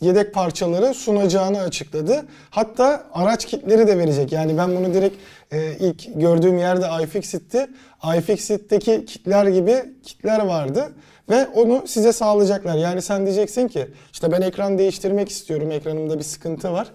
[0.00, 2.24] yedek parçaları sunacağını açıkladı.
[2.50, 4.32] Hatta araç kitleri de verecek.
[4.32, 5.16] Yani ben bunu direkt
[5.52, 7.66] e, ilk gördüğüm yerde iFixit'ti.
[8.18, 10.92] iFixit'teki kitler gibi kitler vardı.
[11.30, 12.76] Ve onu size sağlayacaklar.
[12.76, 15.70] Yani sen diyeceksin ki işte ben ekran değiştirmek istiyorum.
[15.70, 16.88] Ekranımda bir sıkıntı var.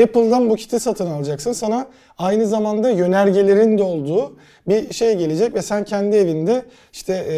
[0.00, 1.52] Apple'dan bu kiti satın alacaksın.
[1.52, 1.86] Sana
[2.18, 4.36] aynı zamanda yönergelerin de olduğu
[4.68, 7.36] bir şey gelecek ve sen kendi evinde işte e,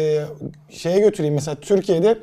[0.69, 2.17] şeye götüreyim mesela Türkiye'de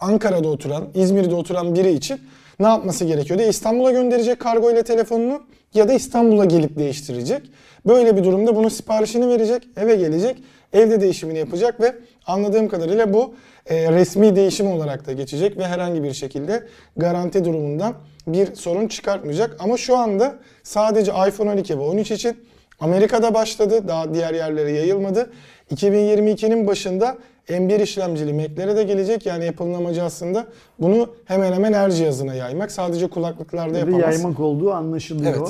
[0.00, 2.20] Ankara'da oturan, İzmir'de oturan biri için
[2.60, 3.42] ne yapması gerekiyordu?
[3.42, 5.42] İstanbul'a gönderecek kargo ile telefonunu
[5.74, 7.42] ya da İstanbul'a gelip değiştirecek.
[7.86, 10.36] Böyle bir durumda bunun siparişini verecek, eve gelecek,
[10.72, 11.94] evde değişimini yapacak ve
[12.26, 13.34] anladığım kadarıyla bu
[13.66, 16.62] e, resmi değişim olarak da geçecek ve herhangi bir şekilde
[16.96, 17.94] garanti durumundan
[18.26, 19.56] bir sorun çıkartmayacak.
[19.58, 22.36] Ama şu anda sadece iPhone 12 ve 13 için
[22.80, 25.30] Amerika'da başladı, daha diğer yerlere yayılmadı.
[25.74, 27.16] 2022'nin başında
[27.48, 29.26] M1 işlemcili Mac'lere de gelecek.
[29.26, 30.46] Yani Apple'ın amacı aslında
[30.78, 32.72] bunu hemen hemen her cihazına yaymak.
[32.72, 34.14] Sadece kulaklıklarda Ya da yapamaz.
[34.14, 35.34] yaymak olduğu anlaşılıyor.
[35.38, 35.48] Evet.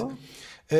[0.72, 0.78] Ee,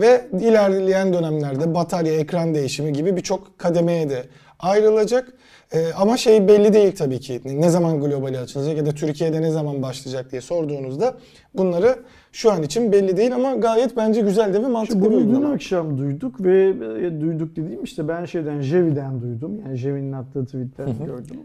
[0.00, 4.24] ve ilerleyen dönemlerde batarya, ekran değişimi gibi birçok kademeye de
[4.60, 5.32] ayrılacak.
[5.72, 7.40] Ee, ama şey belli değil tabii ki.
[7.44, 11.14] Ne zaman globali açılacak ya da Türkiye'de ne zaman başlayacak diye sorduğunuzda
[11.54, 11.96] bunları
[12.32, 15.20] şu an için belli değil ama gayet bence güzel de ve mantıklı Şimdi bir bunu
[15.20, 15.54] dün uygulama.
[15.54, 16.68] akşam duyduk ve
[17.06, 19.60] e, duyduk dediğim işte ben şeyden Jevi'den duydum.
[19.66, 21.36] Yani Jevi'nin attığı tweetten gördüm.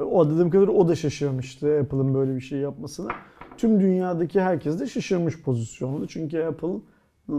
[0.00, 3.08] E, O dediğim kadar o da şaşırmıştı Apple'ın böyle bir şey yapmasına.
[3.56, 6.06] Tüm dünyadaki herkes de şaşırmış pozisyonda.
[6.08, 6.68] Çünkü Apple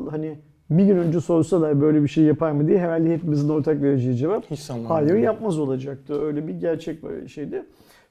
[0.09, 0.37] hani
[0.69, 4.51] bir gün önce sorsalar böyle bir şey yapar mı diye herhalde hepimizin ortak vereceği cevap
[4.51, 4.69] Hiç.
[4.69, 6.21] Hayır yapmaz olacaktı.
[6.21, 7.63] Öyle bir gerçek şeydi.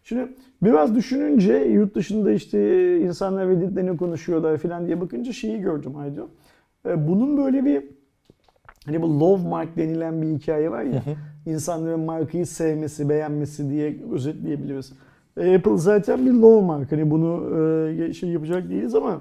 [0.04, 0.28] Şimdi
[0.62, 6.28] biraz düşününce yurt dışında işte insanlar Reddit'te ne konuşuyorlar falan diye bakınca şeyi gördüm Aydo.
[6.86, 7.84] Ee, Bunun böyle bir
[8.86, 11.02] hani bu love mark denilen bir hikaye var ya.
[11.46, 14.92] insanların markayı sevmesi, beğenmesi diye özetleyebiliriz.
[15.36, 16.92] Ee, Apple zaten bir love mark.
[16.92, 17.58] Hani bunu
[18.08, 19.20] e, şey yapacak değiliz ama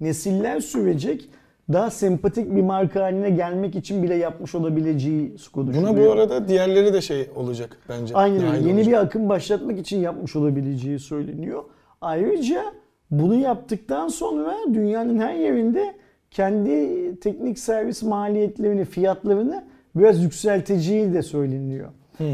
[0.00, 1.30] nesiller sürecek
[1.72, 5.92] daha sempatik bir marka haline gelmek için bile yapmış olabileceği konuşuluyor.
[5.94, 8.14] Buna bu arada diğerleri de şey olacak bence.
[8.14, 8.56] Aynen öyle.
[8.68, 8.86] Yeni olacak.
[8.86, 11.62] bir akım başlatmak için yapmış olabileceği söyleniyor.
[12.00, 12.62] Ayrıca
[13.10, 15.94] bunu yaptıktan sonra dünyanın her yerinde
[16.30, 19.64] kendi teknik servis maliyetlerini, fiyatlarını
[19.96, 21.88] biraz yükselteceği de söyleniyor.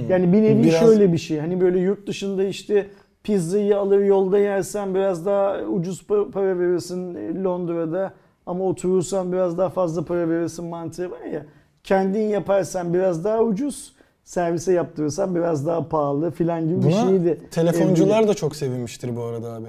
[0.09, 1.39] Yani bir nevi Biraz- şöyle bir şey.
[1.39, 2.87] Hani böyle yurt dışında işte
[3.23, 8.13] pizzayı alır yolda yersen biraz daha ucuz pa- para verirsin Londra'da
[8.49, 11.47] ama oturursan biraz daha fazla para verirsin mantığı var ya.
[11.85, 13.93] Kendin yaparsan biraz daha ucuz,
[14.25, 17.41] servise yaptırırsan biraz daha pahalı filan gibi bir Buna şeydi.
[17.51, 19.67] telefoncular da çok sevinmiştir bu arada abi.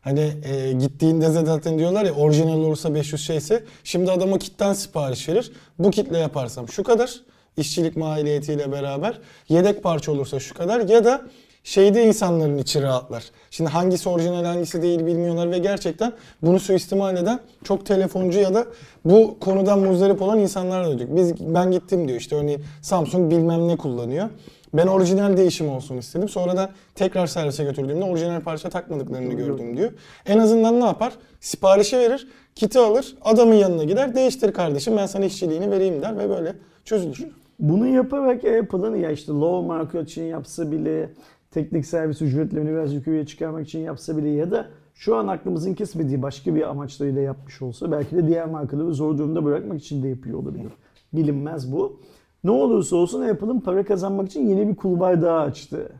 [0.00, 5.28] Hani e, gittiğinde de zaten diyorlar ya orijinal olursa 500 şeyse şimdi adama kitten sipariş
[5.28, 5.52] verir.
[5.78, 7.20] Bu kitle yaparsam şu kadar
[7.56, 11.22] işçilik maliyetiyle beraber yedek parça olursa şu kadar ya da
[11.64, 13.24] şeyde insanların içi rahatlar.
[13.50, 18.66] Şimdi hangisi orijinal hangisi değil bilmiyorlar ve gerçekten bunu suistimal eden çok telefoncu ya da
[19.04, 21.16] bu konudan muzdarip olan insanlar da duyduk.
[21.16, 24.28] Biz ben gittim diyor işte örneğin Samsung bilmem ne kullanıyor.
[24.74, 26.28] Ben orijinal değişim olsun istedim.
[26.28, 29.92] Sonradan tekrar servise götürdüğümde orijinal parça takmadıklarını gördüm diyor.
[30.26, 31.12] En azından ne yapar?
[31.40, 36.28] Siparişi verir, kiti alır, adamın yanına gider, değiştir kardeşim ben sana işçiliğini vereyim der ve
[36.28, 37.26] böyle çözülür.
[37.58, 41.10] Bunu yaparak Apple'ın ya işte low market için yapsa bile,
[41.50, 46.22] teknik servis ücretlerini biraz yukarıya çıkarmak için yapsa bile ya da şu an aklımızın kesmediği
[46.22, 50.38] başka bir amaçlarıyla yapmış olsa belki de diğer markaları zor durumda bırakmak için de yapıyor
[50.38, 50.72] olabilir.
[51.12, 52.00] Bilinmez bu.
[52.44, 55.92] Ne olursa olsun Apple'ın para kazanmak için yeni bir kulvar daha açtı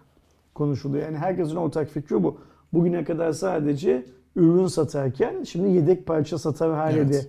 [0.54, 1.04] konuşuluyor.
[1.04, 2.38] Yani herkesin ortak fikri bu.
[2.72, 4.04] Bugüne kadar sadece
[4.36, 7.12] ürün satarken şimdi yedek parça satar hale Evet.
[7.12, 7.20] de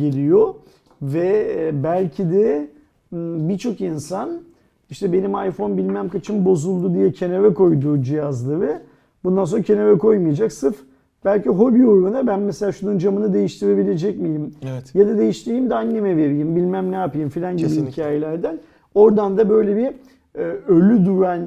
[0.00, 0.54] geliyor
[1.02, 2.70] ve e, belki de
[3.10, 4.42] m, birçok insan
[4.94, 8.82] işte benim iPhone bilmem kaçım bozuldu diye kenara koyduğu cihazları
[9.24, 10.76] bundan sonra kenara koymayacak sırf
[11.24, 14.54] belki hobi uğruna ben mesela şunun camını değiştirebilecek miyim?
[14.62, 14.94] Evet.
[14.94, 17.92] Ya da değiştireyim de anneme vereyim bilmem ne yapayım filan gibi Kesinlikle.
[17.92, 18.58] hikayelerden.
[18.94, 19.86] Oradan da böyle bir
[20.40, 21.40] e, ölü duran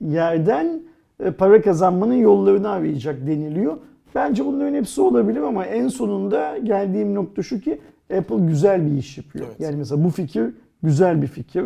[0.00, 0.80] yerden
[1.24, 3.76] e, para kazanmanın yollarını arayacak deniliyor.
[4.14, 7.80] Bence bunların hepsi olabilir ama en sonunda geldiğim nokta şu ki
[8.18, 9.46] Apple güzel bir iş yapıyor.
[9.48, 9.60] Evet.
[9.60, 10.44] Yani mesela bu fikir
[10.82, 11.64] güzel bir fikir.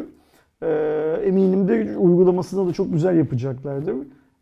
[0.63, 0.67] E,
[1.25, 3.95] eminim de uygulamasını da çok güzel yapacaklardır.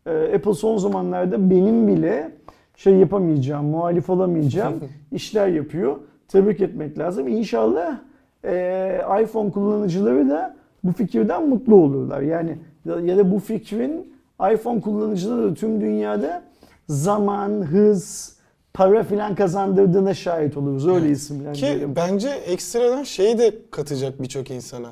[0.05, 2.31] E, Apple son zamanlarda benim bile
[2.75, 4.73] şey yapamayacağım, muhalif olamayacağım
[5.11, 5.95] işler yapıyor.
[6.27, 7.27] Tebrik etmek lazım.
[7.27, 7.99] İnşallah
[8.45, 12.21] e, iPhone kullanıcıları da bu fikirden mutlu olurlar.
[12.21, 14.13] Yani ya da bu fikrin
[14.53, 16.43] iPhone kullanıcıları da tüm dünyada
[16.89, 18.35] zaman, hız,
[18.73, 20.87] para filan kazandırdığına şahit oluruz.
[20.87, 21.95] Öyle Ki isimlendirelim.
[21.95, 24.87] bence ekstradan şey de katacak birçok insana.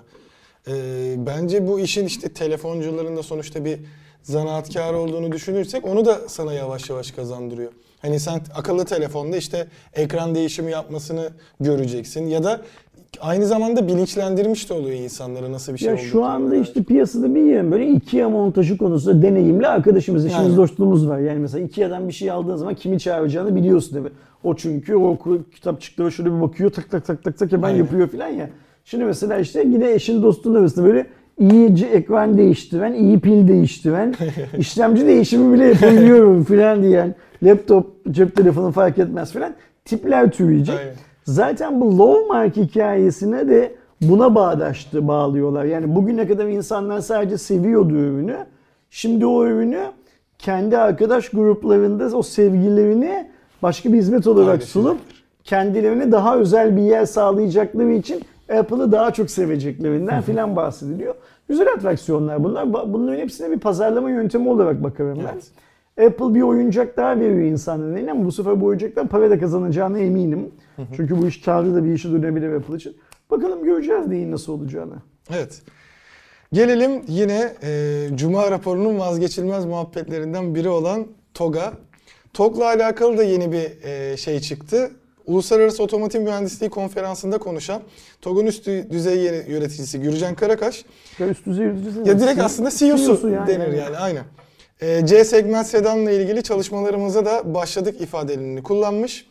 [0.67, 3.79] Ee, bence bu işin işte telefoncuların da sonuçta bir
[4.23, 7.71] zanaatkar olduğunu düşünürsek onu da sana yavaş yavaş kazandırıyor.
[8.01, 12.61] Hani sen akıllı telefonda işte ekran değişimi yapmasını göreceksin ya da
[13.21, 16.05] aynı zamanda bilinçlendirmiş de oluyor insanları nasıl bir şey Ya olduğunu.
[16.05, 20.57] şu anda işte piyasada bir yeğen böyle IKEA montajı konusunda deneyimli arkadaşımız, işimiz Aynen.
[20.57, 21.19] dostluğumuz var.
[21.19, 24.11] Yani mesela IKEA'dan bir şey aldığın zaman kimi çağıracağını biliyorsun değil mi?
[24.43, 25.17] O çünkü o
[25.55, 27.77] kitapçıklara şöyle bir bakıyor tak tak tak tak tak hemen Aynen.
[27.77, 28.49] yapıyor filan ya.
[28.83, 31.05] Şimdi mesela işte yine eşin dostun arasında böyle
[31.39, 34.13] iyice ekran değiştiren, iyi pil değiştiren,
[34.57, 39.53] işlemci değişimi bile yapabiliyorum filan diyen, laptop, cep telefonu fark etmez filan
[39.85, 40.75] tipler türeyecek.
[40.79, 40.93] Aynen.
[41.23, 45.65] Zaten bu low mark hikayesine de buna bağdaştı, bağlıyorlar.
[45.65, 48.37] Yani bugüne kadar insanlar sadece seviyordu ürünü.
[48.89, 49.81] Şimdi o ürünü
[50.39, 53.29] kendi arkadaş gruplarında o sevgilerini
[53.61, 54.81] başka bir hizmet olarak Paylaşacaklar.
[54.81, 54.97] sunup
[55.43, 61.15] kendilerine daha özel bir yer sağlayacakları için Apple'ı daha çok seveceklerinden filan bahsediliyor.
[61.47, 62.73] Güzel atraksiyonlar bunlar.
[62.73, 65.33] Bunların hepsine bir pazarlama yöntemi olarak bakarım ben.
[65.33, 65.51] Evet.
[66.11, 69.99] Apple bir oyuncak daha veriyor insanlara eline ama bu sefer bu oyuncaktan para da kazanacağına
[69.99, 70.51] eminim.
[70.95, 72.97] Çünkü bu iş karlı da bir işe dönebilir Apple için.
[73.31, 74.93] Bakalım göreceğiz neyin nasıl olacağını.
[75.29, 75.61] Evet.
[76.53, 81.73] Gelelim yine e, Cuma raporunun vazgeçilmez muhabbetlerinden biri olan TOG'a.
[82.33, 84.91] TOG'la alakalı da yeni bir e, şey çıktı.
[85.27, 87.81] Uluslararası Otomotiv Mühendisliği Konferansı'nda konuşan
[88.21, 90.85] TOG'un üst dü- düzey yöneticisi Gürcan Karakaş
[91.19, 93.47] Ya üst düzey yöneticisi ya direkt aslında CEO'su CEO'su yani.
[93.47, 94.23] denir yani aynen.
[94.81, 99.27] Ee, C segment sedanla ilgili çalışmalarımıza da başladık ifadelerini kullanmış.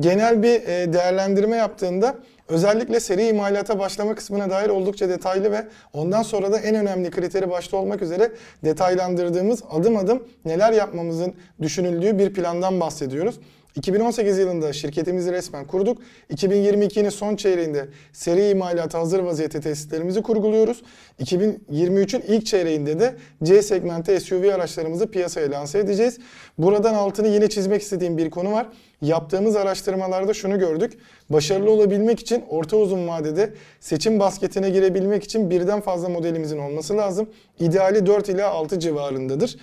[0.00, 2.14] Genel bir e, değerlendirme yaptığında
[2.48, 7.50] özellikle seri imalata başlama kısmına dair oldukça detaylı ve ondan sonra da en önemli kriteri
[7.50, 8.32] başta olmak üzere
[8.64, 13.34] detaylandırdığımız adım adım neler yapmamızın düşünüldüğü bir plandan bahsediyoruz.
[13.76, 15.98] 2018 yılında şirketimizi resmen kurduk.
[16.30, 20.82] 2022'nin son çeyreğinde seri imalata hazır vaziyette tesislerimizi kurguluyoruz.
[21.20, 26.18] 2023'ün ilk çeyreğinde de C segmenti SUV araçlarımızı piyasaya lanse edeceğiz.
[26.58, 28.66] Buradan altını yine çizmek istediğim bir konu var.
[29.02, 30.98] Yaptığımız araştırmalarda şunu gördük.
[31.30, 37.30] Başarılı olabilmek için orta uzun vadede seçim basketine girebilmek için birden fazla modelimizin olması lazım.
[37.58, 39.56] İdeali 4 ila 6 civarındadır.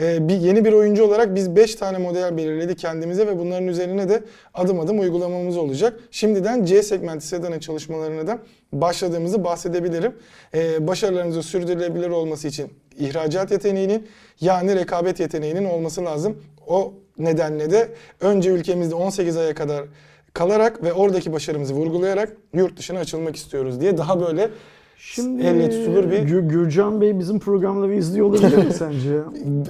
[0.00, 4.08] Ee, bir yeni bir oyuncu olarak biz 5 tane model belirledik kendimize ve bunların üzerine
[4.08, 4.22] de
[4.54, 6.00] adım adım uygulamamız olacak.
[6.10, 8.38] Şimdiden C segmenti sedanın çalışmalarına da
[8.72, 10.14] başladığımızı bahsedebilirim.
[10.54, 14.08] Ee, başarılarımızın sürdürülebilir olması için ihracat yeteneğinin
[14.40, 16.42] yani rekabet yeteneğinin olması lazım.
[16.66, 17.88] O nedenle de
[18.20, 19.84] önce ülkemizde 18 aya kadar
[20.32, 24.50] kalarak ve oradaki başarımızı vurgulayarak yurt dışına açılmak istiyoruz diye daha böyle
[24.96, 29.20] Şimdi elle tutulur bir Gür- Gürcan Bey bizim programları izliyor olabilir mi sence?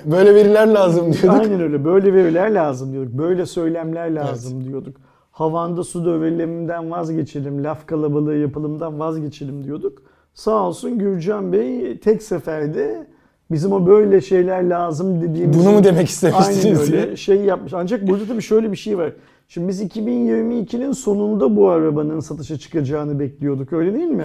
[0.05, 1.41] böyle veriler lazım diyorduk.
[1.43, 1.85] Aynen öyle.
[1.85, 3.13] Böyle veriler lazım diyorduk.
[3.13, 4.97] Böyle söylemler lazım diyorduk.
[5.33, 10.03] Havanda su döveliminden vazgeçelim, laf kalabalığı yapılımdan vazgeçelim diyorduk.
[10.35, 13.07] Sağ olsun Gürcan Bey tek seferde
[13.51, 15.59] bizim o böyle şeyler lazım dediğimiz...
[15.59, 17.17] Bunu mu demek Aynen istemiştiniz öyle diye.
[17.17, 17.73] şey yapmış.
[17.75, 19.13] Ancak burada tabii şöyle bir şey var.
[19.55, 24.25] Şimdi biz 2022'nin sonunda bu arabanın satışa çıkacağını bekliyorduk öyle değil mi?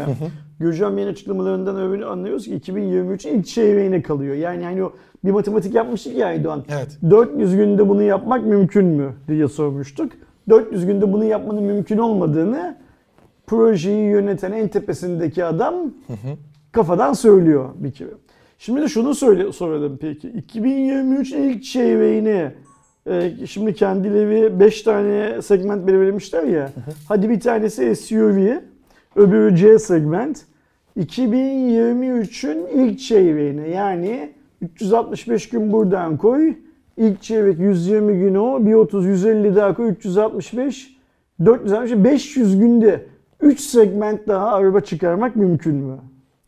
[0.59, 4.35] Gürcan Bey'in açıklamalarından öyle anlıyoruz ki 2023'ün ilk çeyreğine kalıyor.
[4.35, 4.93] Yani hani o
[5.25, 6.63] bir matematik yapmıştık ya Aydoğan.
[6.69, 6.97] Evet.
[7.09, 10.11] 400 günde bunu yapmak mümkün mü diye sormuştuk.
[10.49, 12.77] 400 günde bunu yapmanın mümkün olmadığını
[13.47, 15.75] projeyi yöneten en tepesindeki adam
[16.71, 18.09] kafadan söylüyor bir kere.
[18.57, 20.29] Şimdi de şunu söyle soralım peki.
[20.29, 22.51] 2023 ilk çeyreğini
[23.47, 26.71] şimdi kendileri 5 tane segment belirlemişler ya.
[27.07, 28.51] Hadi bir tanesi SUV,
[29.15, 30.41] öbürü C segment.
[30.97, 36.53] 2023'ün ilk çeyreğine yani 365 gün buradan koy.
[36.97, 38.65] İlk çeyrek 120 gün o.
[38.65, 40.97] Bir 30 150 daha koy 365
[41.45, 43.05] 460 500 günde
[43.41, 45.97] 3 segment daha araba çıkarmak mümkün mü?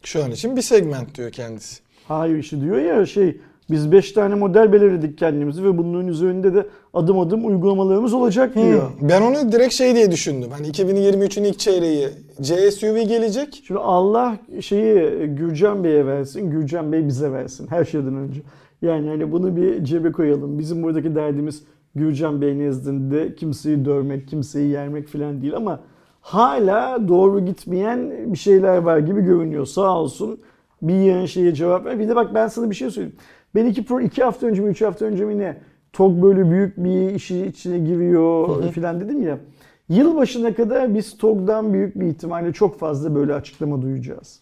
[0.04, 1.82] Şu an için bir segment diyor kendisi.
[2.08, 3.38] Hayır işte diyor ya şey
[3.72, 8.92] biz 5 tane model belirledik kendimizi ve bunların üzerinde de adım adım uygulamalarımız olacak diyor.
[9.00, 9.10] Hmm.
[9.10, 10.52] Ben onu direkt şey diye düşündüm.
[10.52, 12.08] Hani 2023'ün ilk çeyreği
[12.42, 13.64] CSUV gelecek.
[13.68, 18.42] Şimdi Allah şeyi Gürcan Bey'e versin, Gürcan Bey bize versin her şeyden önce.
[18.82, 20.60] Yani hani bunu bir cebe koyalım.
[20.60, 21.64] Bizim buradaki derdimiz
[21.96, 25.80] Gürcan Bey nezdinde kimseyi dövmek, kimseyi yermek falan değil ama
[26.22, 29.66] hala doğru gitmeyen bir şeyler var gibi görünüyor.
[29.66, 30.40] Sağ olsun
[30.82, 32.00] bir yığın şeye cevap ver.
[32.00, 33.16] Bir de bak ben sana bir şey söyleyeyim.
[33.56, 35.58] Ben iki, pro, iki hafta önce mi, üç hafta önce mi ne
[35.94, 39.38] TOG böyle büyük bir işi içine giriyor filan dedim ya.
[39.90, 44.42] Yılbaşına kadar biz TOG'dan büyük bir ihtimalle çok fazla böyle açıklama duyacağız.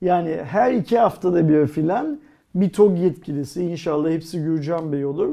[0.00, 2.18] Yani her iki haftada bir filan
[2.54, 5.28] bir TOG yetkilisi inşallah hepsi Gürcan Bey olur.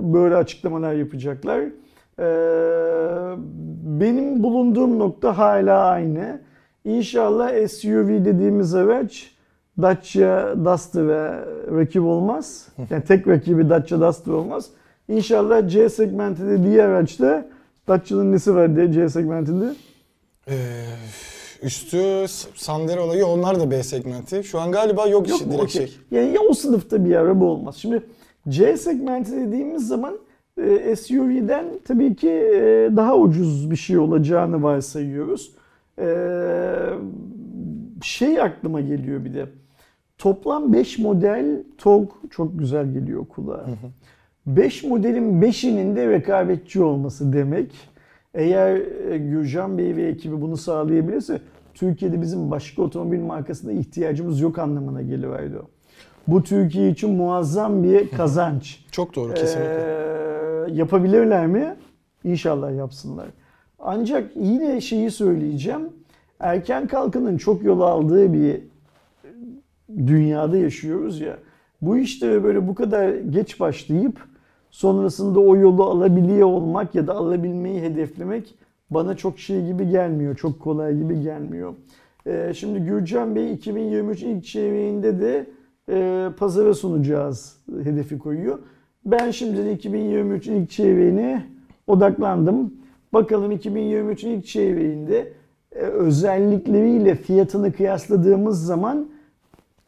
[0.00, 1.64] Böyle açıklamalar yapacaklar.
[4.00, 6.40] Benim bulunduğum nokta hala aynı.
[6.84, 9.35] İnşallah SUV dediğimiz araç
[9.82, 11.44] Dacia Duster'a
[11.76, 12.68] rakip olmaz.
[12.90, 14.66] Yani tek rakibi Dacia Duster olmaz.
[15.08, 17.48] İnşallah C segmenti dediği araçta
[17.88, 19.74] Dacia'nın nesi var diye C segmentinde?
[20.48, 20.54] Ee,
[21.62, 24.44] üstü Sandero olayı onlar da B segmenti.
[24.44, 25.86] Şu an galiba yok, Yok işi direkt Okey.
[25.86, 25.96] şey.
[26.10, 27.76] Yani ya o sınıfta bir araba olmaz.
[27.76, 28.02] Şimdi
[28.48, 30.18] C segmenti dediğimiz zaman
[30.62, 35.52] e, SUV'den tabii ki e, daha ucuz bir şey olacağını varsayıyoruz.
[35.98, 36.06] E,
[38.02, 39.46] şey aklıma geliyor bir de.
[40.18, 43.66] Toplam 5 model TOG çok güzel geliyor kulağa.
[44.46, 47.72] 5 modelin 5'inin de rekabetçi olması demek.
[48.34, 48.76] Eğer
[49.10, 51.40] e, Gürcan Bey ve ekibi bunu sağlayabilirse
[51.74, 55.68] Türkiye'de bizim başka otomobil markasına ihtiyacımız yok anlamına geliverdi o.
[56.26, 58.84] Bu Türkiye için muazzam bir kazanç.
[58.90, 59.74] Çok doğru kesinlikle.
[60.68, 61.76] Ee, yapabilirler mi?
[62.24, 63.26] İnşallah yapsınlar.
[63.78, 65.88] Ancak yine şeyi söyleyeceğim.
[66.40, 68.60] Erken kalkının çok yol aldığı bir
[69.88, 71.38] dünyada yaşıyoruz ya.
[71.82, 74.20] Bu işlere böyle bu kadar geç başlayıp
[74.70, 78.54] sonrasında o yolu alabiliyor olmak ya da alabilmeyi hedeflemek
[78.90, 80.36] bana çok şey gibi gelmiyor.
[80.36, 81.74] Çok kolay gibi gelmiyor.
[82.26, 85.46] Ee, şimdi Gürcan Bey 2023 ilk çeyreğinde de
[85.90, 88.58] e, pazara sunacağız hedefi koyuyor.
[89.04, 91.46] Ben şimdiden 2023 ilk çeyreğine
[91.86, 92.74] odaklandım.
[93.12, 95.32] Bakalım 2023 ilk çeyreğinde
[95.72, 99.08] e, özellikleriyle fiyatını kıyasladığımız zaman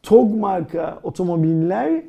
[0.03, 2.03] TOG marka otomobiller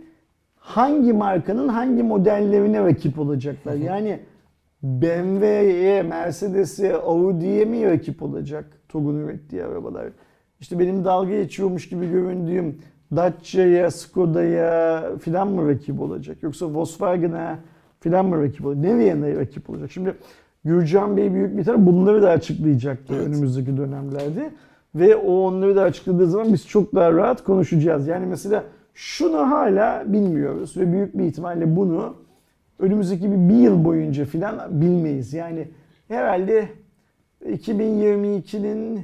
[0.57, 3.75] hangi markanın hangi modellerine rakip olacaklar?
[3.75, 4.21] Yani
[4.83, 10.07] BMW'ye, Mercedes'e, Audi'ye mi rakip olacak TOG'un ürettiği arabalar?
[10.61, 12.79] İşte benim dalga geçiyormuş gibi göründüğüm
[13.17, 16.43] Dacia'ya, Skoda'ya filan mı rakip olacak?
[16.43, 17.59] Yoksa Volkswagen'a
[18.01, 18.85] filan mı rakip olacak?
[18.85, 19.91] Nereye ne rakip olacak?
[19.93, 20.15] Şimdi
[20.65, 23.27] Gürcan Bey büyük bir taraf bunları da açıklayacaktır Evet.
[23.27, 24.51] önümüzdeki dönemlerde.
[24.95, 28.07] Ve o onları da açıkladığı zaman biz çok daha rahat konuşacağız.
[28.07, 32.15] Yani mesela şunu hala bilmiyoruz ve büyük bir ihtimalle bunu
[32.79, 35.33] önümüzdeki bir, bir yıl boyunca filan bilmeyiz.
[35.33, 35.69] Yani
[36.09, 36.69] herhalde
[37.47, 39.01] 2022'nin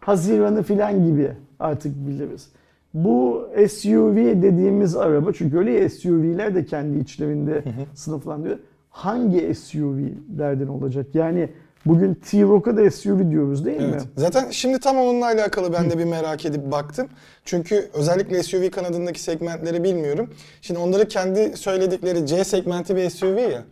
[0.00, 2.52] Haziran'ı filan gibi artık biliriz.
[2.94, 7.62] Bu SUV dediğimiz araba çünkü öyle SUV'ler de kendi içlerinde
[7.94, 8.58] sınıflandırıyor.
[8.90, 11.14] Hangi SUV'lerden olacak?
[11.14, 11.48] Yani
[11.86, 13.90] bugün T-Roc'a da SUV diyoruz değil mi?
[13.92, 14.02] Evet.
[14.16, 17.08] Zaten şimdi tam onunla alakalı ben de bir merak edip baktım.
[17.44, 20.30] Çünkü özellikle SUV kanadındaki segmentleri bilmiyorum.
[20.62, 23.64] Şimdi onları kendi söyledikleri C segmenti bir SUV ya.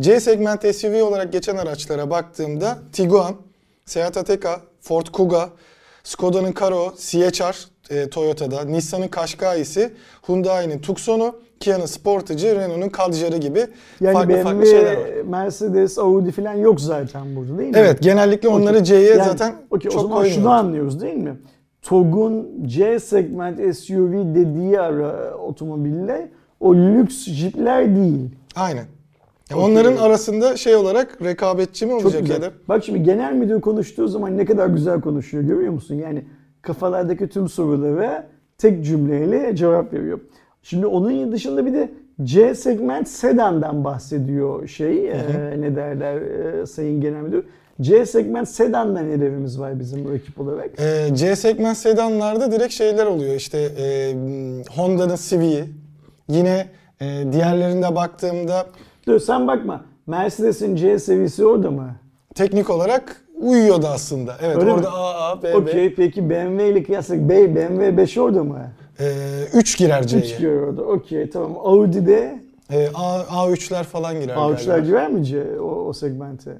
[0.00, 3.36] C segment SUV olarak geçen araçlara baktığımda Tiguan,
[3.84, 5.50] Seat Ateca, Ford Kuga,
[6.04, 9.92] Skoda'nın Karo, CHR e, Toyota'da, Nissan'ın Qashqai'si,
[10.26, 13.66] Hyundai'nin Tucson'u, Kia'nın Sportage'ı, Renault'un Kadjar'ı gibi
[14.00, 15.02] Yani farklı BMW, farklı şeyler var.
[15.28, 17.76] Mercedes, Audi falan yok zaten burada değil mi?
[17.78, 18.84] Evet genellikle onları.
[18.84, 21.36] C'ye Yani, zaten okey, çok o zaman şunu anlıyoruz değil mi?
[21.82, 26.28] TOG'un C segment SUV dediği ara otomobiller
[26.60, 28.30] o lüks jipler değil.
[28.56, 28.84] Aynen.
[29.50, 29.64] Ya Okey.
[29.64, 32.34] Onların arasında şey olarak rekabetçi mi Çok olacak güzel.
[32.34, 32.50] ya da?
[32.68, 35.94] Bak şimdi genel müdür konuştuğu zaman ne kadar güzel konuşuyor görüyor musun?
[35.94, 36.24] Yani
[36.62, 38.26] kafalardaki tüm sorulara
[38.58, 40.20] tek cümleyle cevap veriyor.
[40.68, 41.90] Şimdi onun dışında bir de
[42.22, 45.16] C segment sedandan bahsediyor şey e,
[45.58, 46.20] ne derler
[46.62, 47.44] e, sayın genel müdür.
[47.80, 50.70] C segment sedanla nelerimiz var bizim rakip olarak?
[50.80, 53.34] Ee, C segment sedanlarda direkt şeyler oluyor.
[53.34, 54.14] İşte e,
[54.76, 55.64] Honda'nın Civic'i.
[56.28, 56.66] Yine
[57.00, 58.66] e, diğerlerinde baktığımda
[59.06, 59.84] Dur sen bakma.
[60.06, 61.96] Mercedes'in C seviyesi orada mı?
[62.34, 64.36] teknik olarak uyuyordu aslında.
[64.42, 64.96] Evet Öyle orada mi?
[64.96, 65.54] AA, BB.
[65.54, 68.58] Okey peki BMW ile kıyaslasak B, BMW 5 orada mı?
[69.00, 69.04] Ee,
[69.54, 70.20] 3 girer 3 C'ye.
[70.20, 70.82] giriyor orada.
[70.82, 71.56] Okey tamam.
[71.58, 72.40] Audi'de
[72.72, 74.86] Ee, A, A3'ler falan girer A3'ler galiba.
[74.86, 76.58] girer mi C, o, o segmente?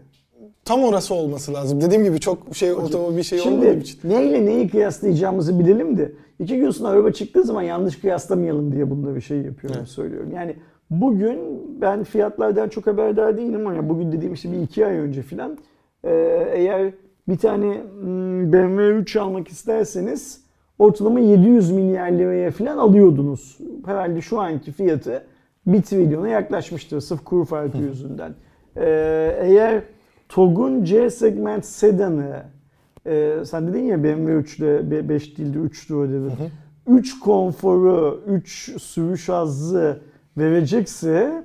[0.65, 1.81] Tam orası olması lazım.
[1.81, 3.99] Dediğim gibi çok şey otomobil şey Şimdi için.
[4.11, 9.15] neyle neyi kıyaslayacağımızı bilelim de iki gün sonra araba çıktığı zaman yanlış kıyaslamayalım diye bunda
[9.15, 9.89] bir şey yapıyorum Evet.
[9.89, 10.31] söylüyorum.
[10.35, 10.57] Yani
[10.91, 11.39] bugün
[11.81, 15.59] ben fiyatlardan çok haberdar değilim ama bugün dediğim işte bir iki ay önce filan
[16.05, 16.11] e,
[16.55, 16.93] eğer
[17.29, 20.41] bir tane hmm, BMW 3 almak isterseniz
[20.79, 23.59] ortalama 700 milyar liraya filan alıyordunuz.
[23.87, 25.25] Herhalde şu anki fiyatı
[25.67, 28.35] 1 trilyona yaklaşmıştır sırf kuru farkı yüzünden.
[28.77, 28.87] E,
[29.41, 29.83] eğer
[30.29, 32.43] TOG'un C segment sedanı
[33.07, 36.33] ee, sen dedin ya BMW 3'le 5 değildi 3'tü o dedin.
[36.87, 40.01] 3 konforu, 3 sürüş hazzı
[40.39, 41.45] verecekse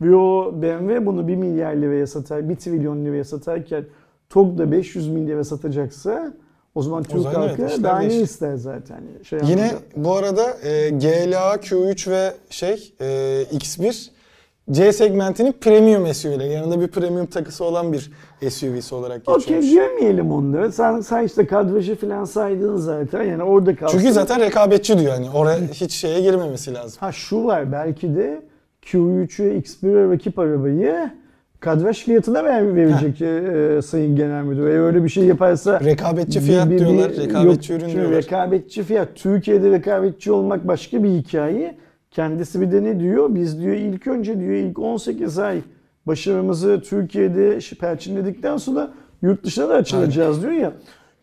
[0.00, 3.84] ve o BMW bunu 1 milyar liraya satar, 1 trilyon liraya satarken
[4.30, 6.32] TOG da 500 bin liraya satacaksa
[6.76, 9.00] o zaman Türk zaman evet, halkı işler daha ne ister zaten?
[9.22, 9.80] Şey Yine anlamda.
[9.96, 13.06] bu arada e, GLA, Q3 ve şey e,
[13.42, 14.08] X1
[14.70, 16.52] C segmentinin premium SUV'leri.
[16.52, 18.12] Yanında bir premium takısı olan bir
[18.50, 19.74] SUV'si olarak Okey geçiyormuş.
[19.74, 20.72] gömeyelim onları.
[20.72, 23.22] Sen, sen işte kadrajı falan saydın zaten.
[23.22, 23.98] Yani orada kalsın.
[23.98, 26.96] Çünkü zaten rekabetçi diyor hani oraya hiç şeye girmemesi lazım.
[27.00, 28.42] Ha şu var belki de
[28.82, 31.10] Q3'ü X1'e rakip arabayı
[31.60, 34.66] kadraj fiyatına ver, verecek e, Sayın Genel Müdür.
[34.66, 35.80] Eğer öyle bir şey yaparsa...
[35.84, 38.16] Rekabetçi fiyat bir- diyorlar, bir- rekabetçi yok, ürün diyorlar.
[38.16, 39.08] Rekabetçi fiyat.
[39.14, 41.74] Türkiye'de rekabetçi olmak başka bir hikaye.
[42.10, 43.34] Kendisi bir de ne diyor?
[43.34, 45.60] Biz diyor ilk önce diyor ilk 18 ay
[46.06, 48.90] başarımızı Türkiye'de perçinledikten sonra
[49.22, 50.72] yurt dışına da açılacağız diyor ya.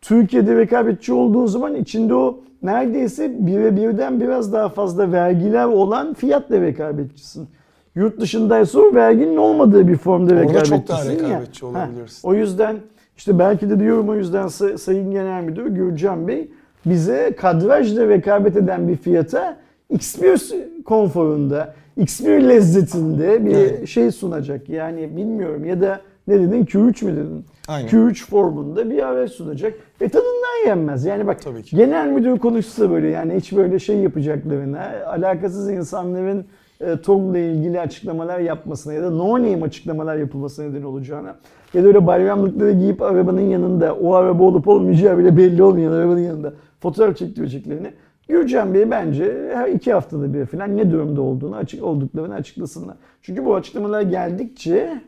[0.01, 6.61] Türkiye'de rekabetçi olduğun zaman içinde o neredeyse bire birden biraz daha fazla vergiler olan fiyatla
[6.61, 7.47] rekabetçisin.
[7.95, 11.11] Yurt dışındaysa o verginin olmadığı bir formda Orada rekabetçisin çok daha ya.
[11.11, 12.27] rekabetçi Ha, olabilirsin.
[12.27, 12.75] o yüzden
[13.17, 16.51] işte belki de diyorum o yüzden Say- Sayın Genel Müdür Gürcan Bey
[16.85, 19.57] bize kadrajla rekabet eden bir fiyata
[19.93, 23.87] X1 konforunda, X1 lezzetinde bir Evet.
[23.87, 24.69] şey sunacak.
[24.69, 27.45] Yani bilmiyorum ya da ne dedin Q3 mü dedin?
[27.67, 27.89] Aynen.
[27.89, 29.73] Q3 formunda bir araç sunacak.
[30.01, 31.05] E tadından yenmez.
[31.05, 31.75] Yani bak Tabii ki.
[31.75, 36.45] genel müdür konuşsa böyle yani hiç böyle şey yapacaklarına, alakasız insanların
[36.85, 41.35] e, TOG'la ilgili açıklamalar yapmasına ya da no name açıklamalar yapılmasına neden olacağına
[41.73, 46.19] ya da öyle bayramlıkları giyip arabanın yanında o araba olup olmayacağı bile belli olmayan arabanın
[46.19, 47.93] yanında fotoğraf çektireceklerini
[48.27, 52.95] Gürcan Bey bence her iki haftada bir falan ne durumda olduğunu açık olduklarını açıklasınlar.
[53.21, 55.01] Çünkü bu açıklamalar geldikçe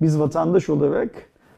[0.00, 1.10] biz vatandaş olarak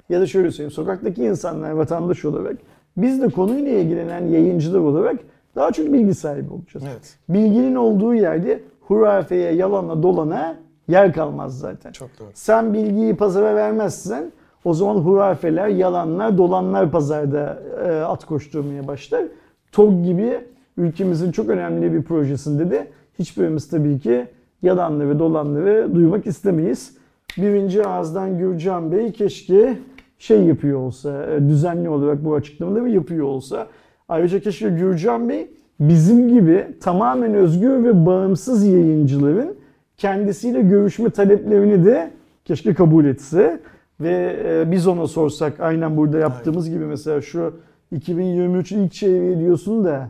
[0.08, 2.56] ya da şöyle söyleyeyim sokaktaki insanlar vatandaş olarak
[2.96, 5.16] biz de konuyla ilgilenen yayıncılar olarak
[5.56, 6.86] daha çok bilgi sahibi olacağız.
[6.92, 7.16] Evet.
[7.28, 10.56] Bilginin olduğu yerde hurafeye, yalana, dolana
[10.88, 11.92] yer kalmaz zaten.
[11.92, 12.28] Çok doğru.
[12.34, 14.32] Sen bilgiyi pazara vermezsen
[14.64, 19.24] o zaman hurafeler, yalanlar, dolanlar pazarda e, at koşturmaya başlar.
[19.72, 20.40] TOG gibi
[20.76, 24.26] ülkemizin çok önemli bir projesinde de hiçbirimiz tabii ki
[24.62, 26.96] yalanları, dolanları duymak istemeyiz.
[27.36, 29.78] Birinci ağızdan Gürcan Bey keşke
[30.18, 33.66] şey yapıyor olsa, e, düzenli olarak bu açıklamaları yapıyor olsa.
[34.08, 35.50] Ayrıca keşke Gürcan Bey
[35.80, 39.54] bizim gibi tamamen özgür ve bağımsız yayıncıların
[39.96, 42.10] kendisiyle görüşme taleplerini de
[42.44, 43.60] keşke kabul etse
[44.00, 47.60] ve e, biz ona sorsak aynen burada yaptığımız gibi mesela şu
[47.92, 50.08] 2023 ilk çeyreği diyorsun da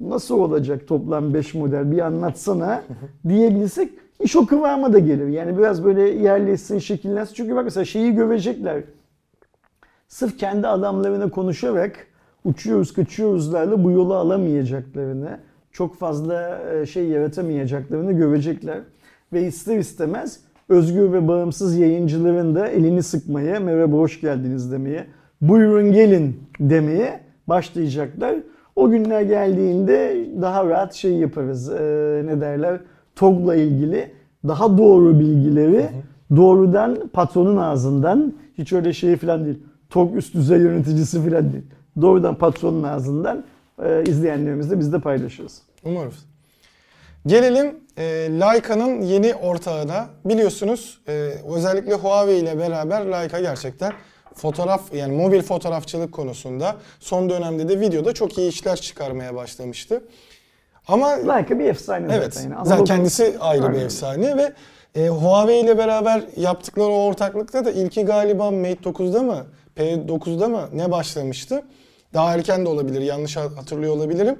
[0.00, 2.82] nasıl olacak toplam 5 model bir anlatsana
[3.28, 3.90] diyebilsek
[4.20, 5.28] iş o kıvama da gelir.
[5.28, 7.34] Yani biraz böyle yerleşsin, şekillensin.
[7.34, 8.82] Çünkü bak mesela şeyi görecekler.
[10.08, 12.06] Sırf kendi adamlarına konuşarak
[12.44, 15.38] uçuyoruz kaçıyoruzlarla bu yolu alamayacaklarını,
[15.72, 18.78] çok fazla e, şey yaratamayacaklarını görecekler.
[19.32, 25.06] Ve ister istemez özgür ve bağımsız yayıncıların da elini sıkmaya, merhaba hoş geldiniz demeye,
[25.40, 28.34] buyurun gelin demeye başlayacaklar.
[28.76, 31.70] O günler geldiğinde daha rahat şey yaparız.
[31.70, 32.80] Ee, ne derler?
[33.16, 34.10] TOG'la ilgili
[34.48, 35.88] daha doğru bilgileri
[36.36, 39.58] doğrudan patronun ağzından hiç öyle şey falan değil.
[39.90, 41.64] TOG üst düzey yöneticisi falan değil.
[42.00, 43.44] Doğrudan patronun ağzından
[43.84, 45.62] e, izleyenlerimizle biz de paylaşırız.
[45.84, 46.14] Umarız.
[47.26, 48.04] Gelelim e,
[48.40, 50.06] Leica'nın yeni ortağına.
[50.24, 51.12] Biliyorsunuz e,
[51.56, 53.92] özellikle Huawei ile beraber Leica gerçekten
[54.34, 60.04] fotoğraf yani mobil fotoğrafçılık konusunda son dönemde de videoda çok iyi işler çıkarmaya başlamıştı.
[60.88, 62.50] Ama Leica bir efsane evet zaten.
[62.50, 62.66] Yani.
[62.66, 64.52] zaten kendisi ayrı bir efsane ve
[64.94, 70.68] e, Huawei ile beraber yaptıkları o ortaklıkta da ilki galiba Mate 9'da mı P9'da mı
[70.72, 71.62] ne başlamıştı?
[72.14, 74.38] Daha erken de olabilir yanlış hatırlıyor olabilirim.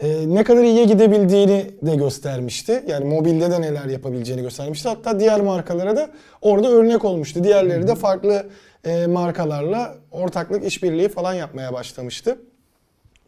[0.00, 2.84] Ee, ne kadar iyiye gidebildiğini de göstermişti.
[2.86, 4.88] Yani mobilde de neler yapabileceğini göstermişti.
[4.88, 6.10] Hatta diğer markalara da
[6.42, 7.44] orada örnek olmuştu.
[7.44, 8.46] Diğerleri de farklı
[8.84, 12.38] e, markalarla ortaklık işbirliği falan yapmaya başlamıştı.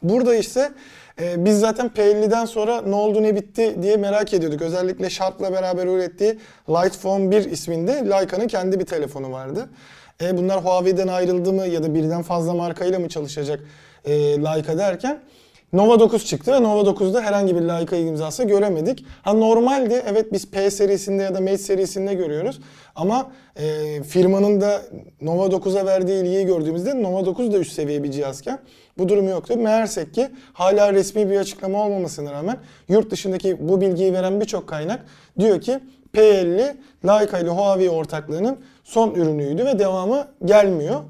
[0.03, 0.73] Burada ise
[1.21, 4.63] e, biz zaten P50'den sonra ne oldu ne bitti diye merak ediyorduk.
[4.63, 9.69] Özellikle Sharp'la beraber ürettiği Light Phone 1 isminde Leica'nın kendi bir telefonu vardı.
[10.21, 13.61] E, bunlar Huawei'den ayrıldı mı ya da birden fazla markayla mı çalışacak
[14.05, 14.13] e,
[14.43, 15.21] Leica derken
[15.73, 19.05] Nova 9 çıktı ve Nova 9'da herhangi bir Leica imzası göremedik.
[19.23, 22.61] Ha normalde evet biz P serisinde ya da Mate serisinde görüyoruz.
[22.95, 24.83] Ama e, firmanın da
[25.21, 28.59] Nova 9'a verdiği ilgiyi gördüğümüzde Nova 9 da üst seviye bir cihazken
[28.99, 29.57] bu durum yoktu.
[29.57, 32.57] Meğersek ki hala resmi bir açıklama olmamasına rağmen
[32.89, 35.05] yurt dışındaki bu bilgiyi veren birçok kaynak
[35.39, 35.81] diyor ki
[36.15, 41.01] P50 Leica ile Huawei ortaklığının son ürünüydü ve devamı gelmiyor.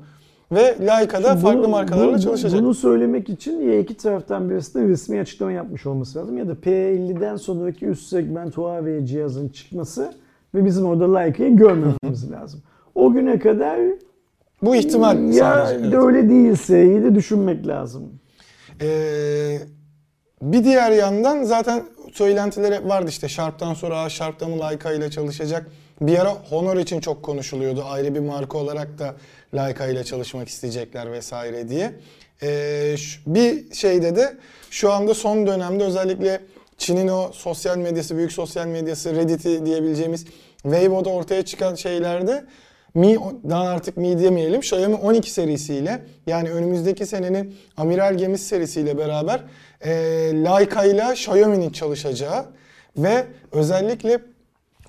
[0.53, 2.61] Ve Leica'da Şimdi farklı bunu- markalarla bunu- çalışacak.
[2.61, 6.53] Bunu söylemek için ya iki taraftan birisi de resmi açıklama yapmış olması lazım ya da
[6.53, 10.13] P50'den sonraki üst segment Huawei cihazın çıkması
[10.55, 12.63] ve bizim orada Leica'yı görmememiz lazım.
[12.95, 13.79] O güne kadar
[14.63, 15.75] Bu ihtimal ya sadece.
[15.81, 15.93] evet.
[15.93, 18.03] da öyle değilse iyi de düşünmek lazım.
[18.83, 19.59] Ee,
[20.43, 25.11] bir diğer yandan zaten söylentiler hep vardı işte Sharp'tan sonra "Aa, Sharp'ta mı Leica ile
[25.11, 25.67] çalışacak.
[26.01, 27.85] Bir ara Honor için çok konuşuluyordu.
[27.85, 29.15] Ayrı bir marka olarak da
[29.55, 31.93] Leica ile çalışmak isteyecekler vesaire diye.
[32.43, 34.37] Ee, bir şeyde de
[34.71, 36.41] şu anda son dönemde özellikle
[36.79, 40.25] Çin'in o sosyal medyası, büyük sosyal medyası Reddit'i diyebileceğimiz
[40.63, 42.45] Weibo'da ortaya çıkan şeylerde
[42.95, 43.19] Mi,
[43.51, 49.43] daha artık Mi demeyelim, Xiaomi 12 serisiyle yani önümüzdeki senenin Amiral Gemisi serisiyle beraber
[49.81, 49.91] e,
[50.35, 52.47] Leica ile Xiaomi'nin çalışacağı
[52.97, 54.21] ve özellikle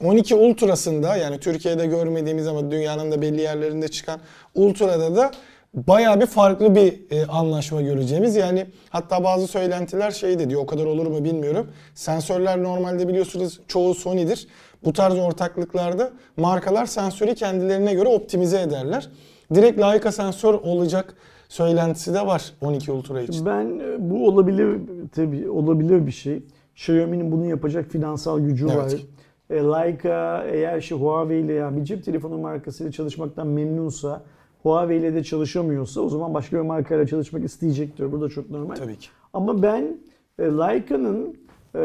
[0.03, 4.19] 12 Ultra'sında yani Türkiye'de görmediğimiz ama dünyanın da belli yerlerinde çıkan
[4.55, 5.31] Ultra'da da
[5.73, 8.35] bayağı bir farklı bir e, anlaşma göreceğimiz.
[8.35, 11.67] Yani hatta bazı söylentiler şey de diyor o kadar olur mu bilmiyorum.
[11.95, 14.47] Sensörler normalde biliyorsunuz çoğu Sony'dir.
[14.83, 19.09] Bu tarz ortaklıklarda markalar sensörü kendilerine göre optimize ederler.
[19.53, 21.13] Direkt Leica sensör olacak
[21.49, 23.45] söylentisi de var 12 Ultra için.
[23.45, 24.79] Ben e, bu olabilir
[25.15, 26.43] tabii olabilir bir şey.
[26.75, 28.77] Xiaomi'nin bunu yapacak finansal gücü Evet.
[28.77, 28.91] var.
[29.49, 34.21] E, Leica eğer şey Huawei ile yani bir cep telefonu markasıyla çalışmaktan memnunsa,
[34.63, 38.11] Huawei ile de çalışamıyorsa o zaman başka bir markayla çalışmak isteyecektir.
[38.11, 38.75] Bu da çok normal.
[38.75, 39.07] Tabii ki.
[39.33, 39.97] Ama ben
[40.39, 41.37] e, Leica'nın
[41.75, 41.79] e,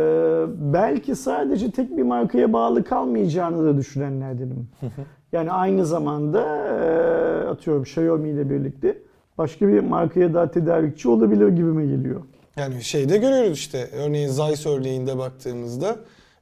[0.72, 4.68] belki sadece tek bir markaya bağlı kalmayacağını da düşünenlerdenim.
[5.32, 8.98] yani aynı zamanda e, atıyorum Xiaomi ile birlikte
[9.38, 12.20] başka bir markaya daha tedarikçi olabilir gibime geliyor.
[12.56, 15.96] Yani şeyde görüyoruz işte örneğin Zeiss örneğinde baktığımızda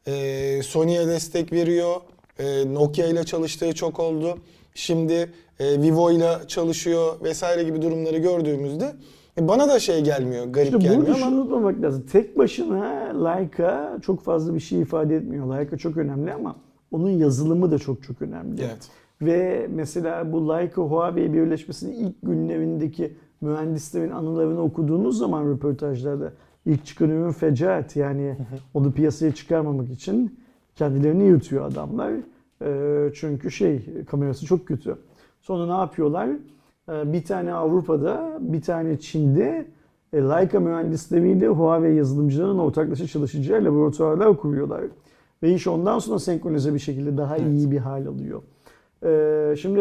[0.06, 1.94] e, Sony'ye destek veriyor.
[2.38, 4.38] E, Nokia ile çalıştığı çok oldu.
[4.74, 8.92] Şimdi e, Vivo ile çalışıyor vesaire gibi durumları gördüğümüzde
[9.38, 12.06] e, bana da şey gelmiyor, garip İşte gelmiyor ama unutmamak lazım.
[12.12, 12.84] Tek başına
[13.24, 15.58] Leica çok fazla bir şey ifade etmiyor.
[15.58, 16.56] Leica çok önemli ama
[16.92, 18.62] onun yazılımı da çok çok önemli.
[18.62, 18.88] evet.
[19.22, 26.32] Ve mesela bu Leica Huawei birleşmesinin ilk günlerindeki mühendislerin anılarını okuduğunuz zaman röportajlarda
[26.66, 28.36] ilk çıkan ürün fecaat yani
[28.74, 30.40] onu piyasaya çıkarmamak için
[30.76, 32.12] kendilerini yırtıyor adamlar.
[32.62, 34.96] Ee, çünkü şey kamerası çok kötü.
[35.40, 36.28] Sonra ne yapıyorlar?
[36.88, 39.66] Ee, bir tane Avrupa'da, bir tane Çin'de
[40.12, 44.82] e, Leica mühendisleriyle Huawei yazılımcılarının ortaklaşa çalışacağı laboratuvarlar kuruyorlar.
[45.42, 48.42] Ve iş ondan sonra senkronize bir şekilde daha iyi bir hal alıyor.
[49.04, 49.80] Ee, şimdi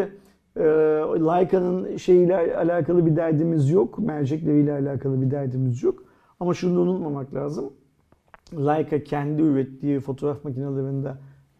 [0.55, 0.63] e,
[1.19, 3.99] Leica'nın şeyiyle alakalı bir derdimiz yok.
[3.99, 6.03] Mercekleriyle alakalı bir derdimiz yok.
[6.39, 7.73] Ama şunu da unutmamak lazım.
[8.53, 11.13] Leica kendi ürettiği fotoğraf makinelerinde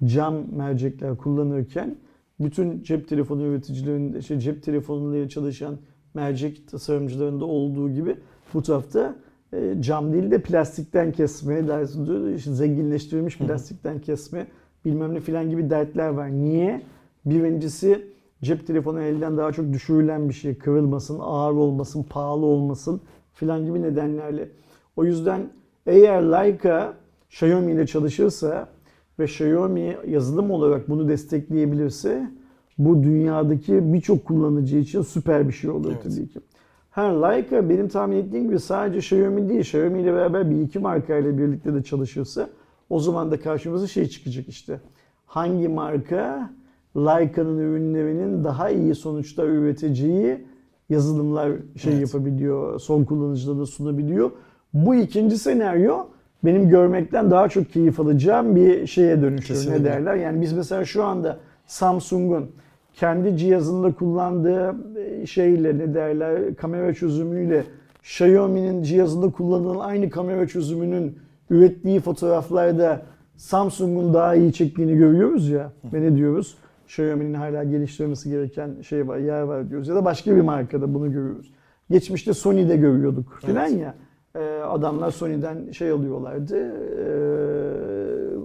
[0.05, 1.95] cam mercekler kullanırken
[2.39, 5.77] bütün cep telefonu üreticilerinde, şey, cep telefonuyla çalışan
[6.13, 8.15] mercek tasarımcılarında olduğu gibi
[8.53, 9.15] bu tarafta
[9.53, 14.47] e, cam değil de plastikten kesme, dersi- işte zenginleştirilmiş plastikten kesme
[14.85, 16.31] bilmem ne filan gibi dertler var.
[16.31, 16.81] Niye?
[17.25, 18.07] Birincisi
[18.43, 20.57] cep telefonu elden daha çok düşürülen bir şey.
[20.57, 23.01] Kırılmasın, ağır olmasın, pahalı olmasın
[23.33, 24.49] filan gibi nedenlerle.
[24.95, 25.41] O yüzden
[25.85, 26.93] eğer Leica
[27.29, 28.69] Xiaomi ile çalışırsa
[29.19, 32.29] ve Xiaomi yazılım olarak bunu destekleyebilirse
[32.77, 36.03] bu dünyadaki birçok kullanıcı için süper bir şey olur Evet.
[36.03, 36.39] tabii ki.
[36.91, 41.37] Ha Leica benim tahmin ettiğim gibi sadece Xiaomi değil, Xiaomi ile beraber bir iki markayla
[41.37, 42.49] birlikte de çalışırsa
[42.89, 44.79] o zaman da karşımıza şey çıkacak işte.
[45.25, 46.49] Hangi marka
[46.95, 50.37] Leica'nın ürünlerinin daha iyi sonuçlar üreteceği
[50.89, 52.01] yazılımlar şey Evet.
[52.13, 54.31] yapabiliyor, son kullanıcılarına sunabiliyor.
[54.73, 55.97] Bu ikinci senaryo
[56.45, 59.59] benim görmekten daha çok keyif alacağım bir şeye dönüşüyor.
[59.59, 59.83] Ne Kesinlikle.
[59.83, 60.15] derler?
[60.15, 61.37] Yani biz mesela şu anda
[61.67, 62.45] Samsung'un
[62.93, 67.63] kendi cihazında kullandığı e, şeyle ne derler kamera çözümüyle
[68.03, 71.17] Xiaomi'nin cihazında kullanılan aynı kamera çözümünün
[71.49, 73.01] ürettiği fotoğraflarda
[73.37, 75.71] Samsung'un daha iyi çektiğini görüyoruz ya.
[75.93, 76.57] Ve ne diyoruz?
[76.89, 79.87] Xiaomi'nin hala geliştirmesi gereken şey var, yer var diyoruz.
[79.87, 81.51] Ya da başka bir markada bunu görüyoruz.
[81.91, 83.95] Geçmişte Sony'de görüyorduk filan ya.
[84.35, 87.09] Ee, adamlar Sony'den şey alıyorlardı, e,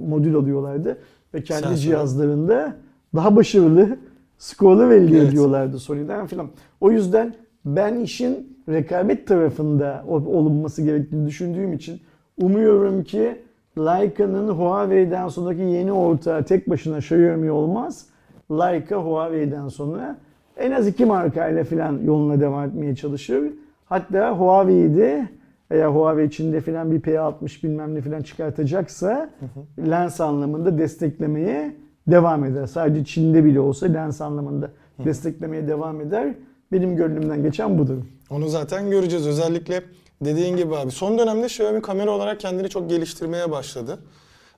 [0.09, 0.99] modül alıyorlardı
[1.35, 1.77] ve kendi Sensör.
[1.77, 2.77] cihazlarında
[3.15, 3.97] daha başarılı
[4.39, 5.29] skorlar elde Evet.
[5.29, 6.47] ediyorlardı Sony'den filan.
[6.81, 7.35] O yüzden
[7.65, 12.01] ben işin rekabet tarafında ol- olunması gerektiğini düşündüğüm için
[12.41, 13.37] umuyorum ki
[13.79, 18.07] Leica'nın Huawei'den sonraki yeni ortağı tek başına Xiaomi olmaz.
[18.51, 20.19] Leica Huawei'den sonra
[20.57, 23.45] en az iki markayla filan yoluna devam etmeye çalışır.
[23.85, 25.29] Hatta Huawei'de
[25.71, 29.31] eğer Huawei Çin'de filan bir P60 bilmem ne filan çıkartacaksa
[29.79, 31.77] lens anlamında desteklemeye
[32.07, 32.67] devam eder.
[32.67, 34.71] Sadece Çin'de bile olsa lens anlamında
[35.05, 36.35] desteklemeye devam eder.
[36.73, 37.97] Benim gönlümden geçen budur.
[38.31, 39.27] Onu zaten göreceğiz.
[39.27, 39.83] Özellikle
[40.21, 43.99] dediğin gibi abi son dönemde Xiaomi kamera olarak kendini çok geliştirmeye başladı.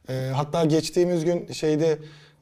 [0.09, 1.99] Ee, hatta geçtiğimiz gün şeyde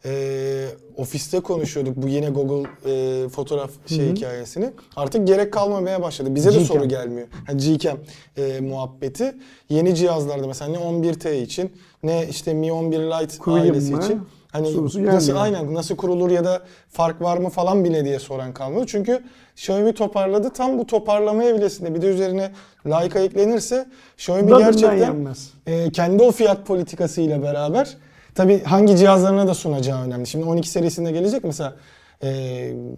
[0.06, 4.70] e, ofiste konuşuyorduk bu yine Google e, fotoğraf şey hikayesini.
[4.96, 6.34] Artık gerek kalmamaya başladı.
[6.34, 6.64] Bize de Gcam.
[6.64, 7.28] soru gelmiyor.
[7.46, 7.98] Ha, Gcam
[8.36, 9.34] e, muhabbeti.
[9.68, 14.02] Yeni cihazlarda mesela ne 11T için ne işte Mi 11 Lite Kurayım ailesi mı?
[14.04, 14.20] için.
[14.52, 15.44] Hani Sorusu nasıl gelmiyor.
[15.44, 18.84] aynen nasıl kurulur ya da fark var mı falan bile diye soran kalmadı.
[18.88, 19.22] Çünkü
[19.56, 20.50] Xiaomi toparladı.
[20.50, 22.50] Tam bu toparlama evresinde bir de üzerine
[22.86, 23.86] Leica eklenirse
[24.16, 25.50] Xiaomi Tadından gerçekten yenmez.
[25.66, 27.96] e, kendi o fiyat politikasıyla beraber
[28.34, 30.26] tabi hangi cihazlarına da sunacağı önemli.
[30.26, 31.76] Şimdi 12 serisinde gelecek mesela
[32.22, 32.28] e,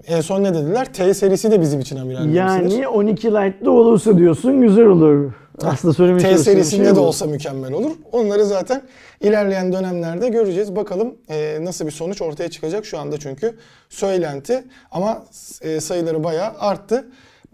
[0.06, 0.92] en son ne dediler?
[0.92, 2.70] T serisi de bizim için amiral gemisidir.
[2.70, 5.32] Yani 12 Lite'da olursa diyorsun güzel olur.
[5.62, 7.90] Aslında söylemeye T çalıştığım serisinde şey de olsa mükemmel olur.
[8.12, 8.82] Onları zaten
[9.20, 10.76] ilerleyen dönemlerde göreceğiz.
[10.76, 13.54] Bakalım e, nasıl bir sonuç ortaya çıkacak şu anda çünkü
[13.88, 15.24] söylenti ama
[15.62, 17.04] e, sayıları bayağı arttı.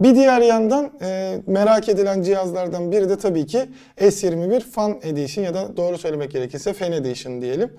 [0.00, 3.68] Bir diğer yandan e, merak edilen cihazlardan biri de tabii ki
[3.98, 7.70] S21 Fan Edition ya da doğru söylemek gerekirse Fan Edition diyelim.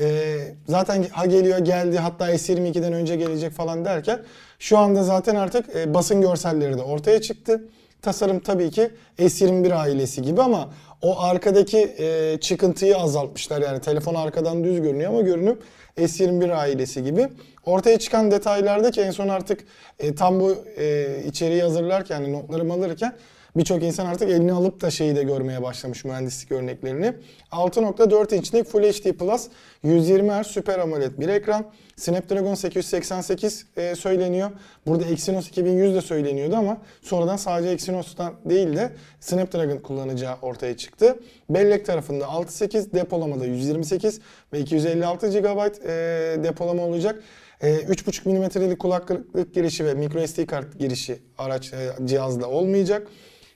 [0.00, 0.36] E,
[0.68, 4.20] zaten ha geliyor geldi hatta S22'den önce gelecek falan derken
[4.58, 7.64] şu anda zaten artık e, basın görselleri de ortaya çıktı.
[8.02, 10.70] Tasarım tabii ki S21 ailesi gibi ama
[11.02, 13.60] o arkadaki e, çıkıntıyı azaltmışlar.
[13.62, 15.58] Yani telefon arkadan düz görünüyor ama görünüm
[15.98, 17.28] S21 ailesi gibi.
[17.64, 19.64] Ortaya çıkan detaylarda ki en son artık
[19.98, 23.14] e, tam bu e, içeriği hazırlarken, yani notlarımı alırken
[23.56, 27.14] birçok insan artık elini alıp da şeyi de görmeye başlamış mühendislik örneklerini.
[27.52, 29.46] 6.4 inçlik Full HD Plus
[29.82, 31.64] 120 Hz Super AMOLED bir ekran.
[31.96, 34.50] Snapdragon 888 e, söyleniyor.
[34.86, 41.18] Burada Exynos 2100 de söyleniyordu ama sonradan sadece Exynos'tan değil de Snapdragon kullanacağı ortaya çıktı.
[41.50, 44.20] Bellek tarafında 6.8, depolamada 128
[44.52, 45.46] ve 256 GB
[45.86, 47.22] e, depolama olacak.
[47.62, 53.08] E, 3.5 mm'lik kulaklık girişi ve microSD kart girişi araç e, cihazda olmayacak.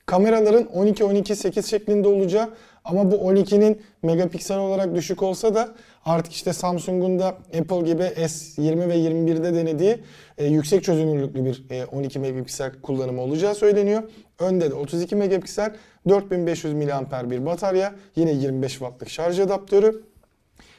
[0.07, 2.51] Kameraların 12-12-8 şeklinde olacağı
[2.85, 8.89] ama bu 12'nin megapiksel olarak düşük olsa da artık işte Samsung'un da Apple gibi S20
[8.89, 9.99] ve 21'de denediği
[10.39, 14.03] e, yüksek çözünürlüklü bir e, 12 megapiksel kullanımı olacağı söyleniyor.
[14.39, 15.75] Önde de 32 megapiksel
[16.09, 20.03] 4500 mAh bir batarya, yine 25 wattlık şarj adaptörü.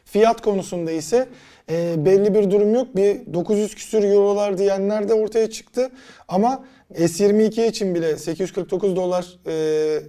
[0.06, 1.28] Fiyat konusunda ise
[1.72, 2.96] e, belli bir durum yok.
[2.96, 5.90] Bir 900 küsür eurolar diyenler de ortaya çıktı.
[6.28, 6.64] Ama
[6.94, 10.00] S22 için bile 849 dolar e,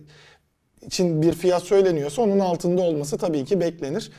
[0.86, 4.10] için bir fiyat söyleniyorsa onun altında olması tabii ki beklenir.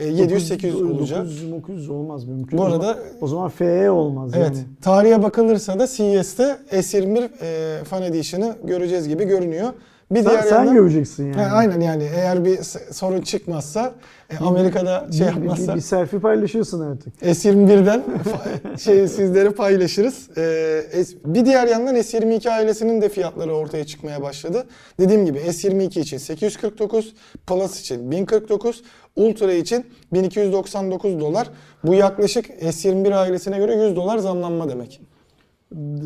[0.00, 1.18] E, 700-800 olacak.
[1.18, 2.58] 900 900 olmaz mümkün.
[2.58, 4.46] Bu O arada- zaman- o zaman FE olmaz Evet.
[4.46, 4.58] yani.
[4.82, 9.68] Tarihe bakılırsa da CES'te S21 e, Fan Edition'ı göreceğiz gibi görünüyor.
[10.10, 11.36] Bir Sen, diğer sen yandan- göreceksin yani.
[11.42, 12.58] Ha, aynen yani eğer bir
[12.92, 13.94] sorun çıkmazsa
[14.30, 17.22] e, Amerika'da Bir- şey yapmazsa Bir, bir selfie paylaşırsın artık.
[17.22, 20.28] S21'den fa- şey sizleri paylaşırız.
[20.38, 20.82] Ee,
[21.24, 24.66] bir diğer yandan S22 ailesinin de fiyatları ortaya çıkmaya başladı.
[25.00, 27.14] Dediğim gibi S22 için 849,
[27.46, 28.82] Plus için 1049,
[29.16, 31.50] Ultra için 1299 dolar.
[31.84, 35.00] Bu yaklaşık S21 ailesine göre 100 dolar zamlanma demek.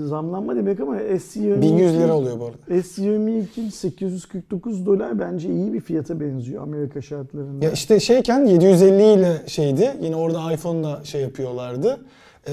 [0.09, 2.81] Zamlanma demek ama S22 1100 lira oluyor bu arada.
[2.81, 7.65] S22 849 dolar bence iyi bir fiyata benziyor Amerika şartlarında.
[7.65, 9.91] Ya işte şeyken 750 ile şeydi.
[10.03, 11.99] Yine orada iPhone'la şey yapıyorlardı.
[12.49, 12.53] Ee,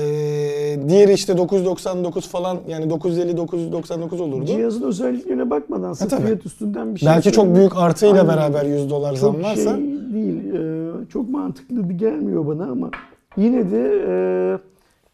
[0.89, 4.45] diğeri işte 999 falan yani 950 999 olurdu.
[4.45, 6.25] Cihazın özelliklerine bakmadan sırf tabii.
[6.25, 8.27] fiyat üstünden bir şey Belki çok büyük artıyla Aynen.
[8.27, 10.53] beraber 100 dolar çok zam varsa şey değil.
[10.53, 12.91] e, çok mantıklı gelmiyor bana ama
[13.37, 14.13] yine de e,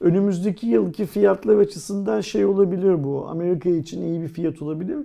[0.06, 3.28] önümüzdeki yılki fiyatlar açısından şey olabilir bu.
[3.28, 4.98] Amerika için iyi bir fiyat olabilir.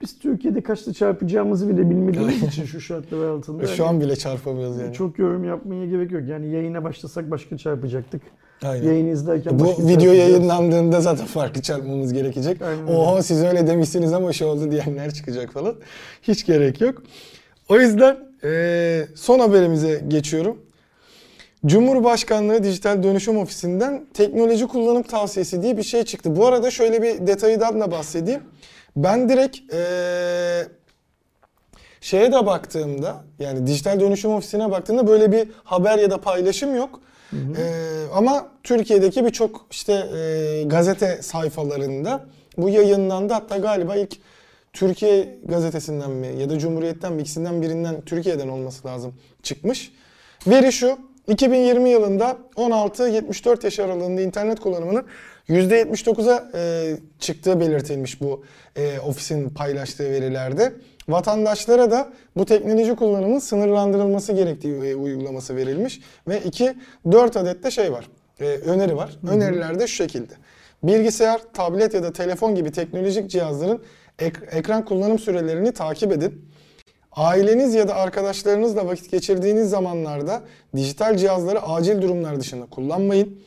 [0.00, 3.66] Biz Türkiye'de kaçta çarpacağımızı bile bilmediğimiz için şu şartlar altında.
[3.66, 4.94] şu hani an bile çarpamıyoruz yani.
[4.94, 6.22] çok yorum yapmaya gerek yok.
[6.28, 8.22] Yani yayına başlasak başka çarpacaktık.
[8.62, 8.86] Aynen.
[8.86, 12.62] Yayını izlerken Bu video yayınlandığında zaten farklı çarpmamız gerekecek.
[12.62, 12.86] Aynen.
[12.86, 15.74] Oha siz öyle demişsiniz ama şey oldu diyenler çıkacak falan.
[16.22, 17.02] Hiç gerek yok.
[17.68, 20.56] O yüzden eee, son haberimize geçiyorum.
[21.66, 26.36] Cumhurbaşkanlığı Dijital Dönüşüm Ofisi'nden teknoloji kullanım tavsiyesi diye bir şey çıktı.
[26.36, 28.40] Bu arada şöyle bir detaydan da bahsedeyim.
[28.96, 30.68] Ben direkt eee,
[32.00, 37.00] şeye de baktığımda yani dijital dönüşüm ofisine baktığımda böyle bir haber ya da paylaşım yok.
[37.32, 37.36] Ee,
[38.14, 42.26] ama Türkiye'deki birçok işte e, gazete sayfalarında
[42.58, 43.32] bu yayınlandı.
[43.32, 44.16] Hatta galiba ilk
[44.72, 49.92] Türkiye gazetesinden mi ya da Cumhuriyet'ten mi ikisinden birinden Türkiye'den olması lazım çıkmış.
[50.46, 50.98] Veri şu
[51.28, 55.04] 2020 yılında 16-74 yaş aralığında internet kullanımının
[55.48, 58.44] %79'a e, çıktığı belirtilmiş bu
[58.76, 60.72] e, ofisin paylaştığı verilerde.
[61.08, 66.74] Vatandaşlara da bu teknoloji kullanımının sınırlandırılması gerektiği e, uygulaması verilmiş ve 2
[67.12, 68.08] 4 adet de şey var.
[68.40, 69.18] e, öneri var.
[69.30, 70.32] Öneriler de şu şekilde.
[70.82, 73.82] Bilgisayar, tablet ya da telefon gibi teknolojik cihazların
[74.18, 76.44] ek- ekran kullanım sürelerini takip edin.
[77.16, 80.42] Aileniz ya da arkadaşlarınızla vakit geçirdiğiniz zamanlarda
[80.76, 83.38] dijital cihazları acil durumlar dışında kullanmayın.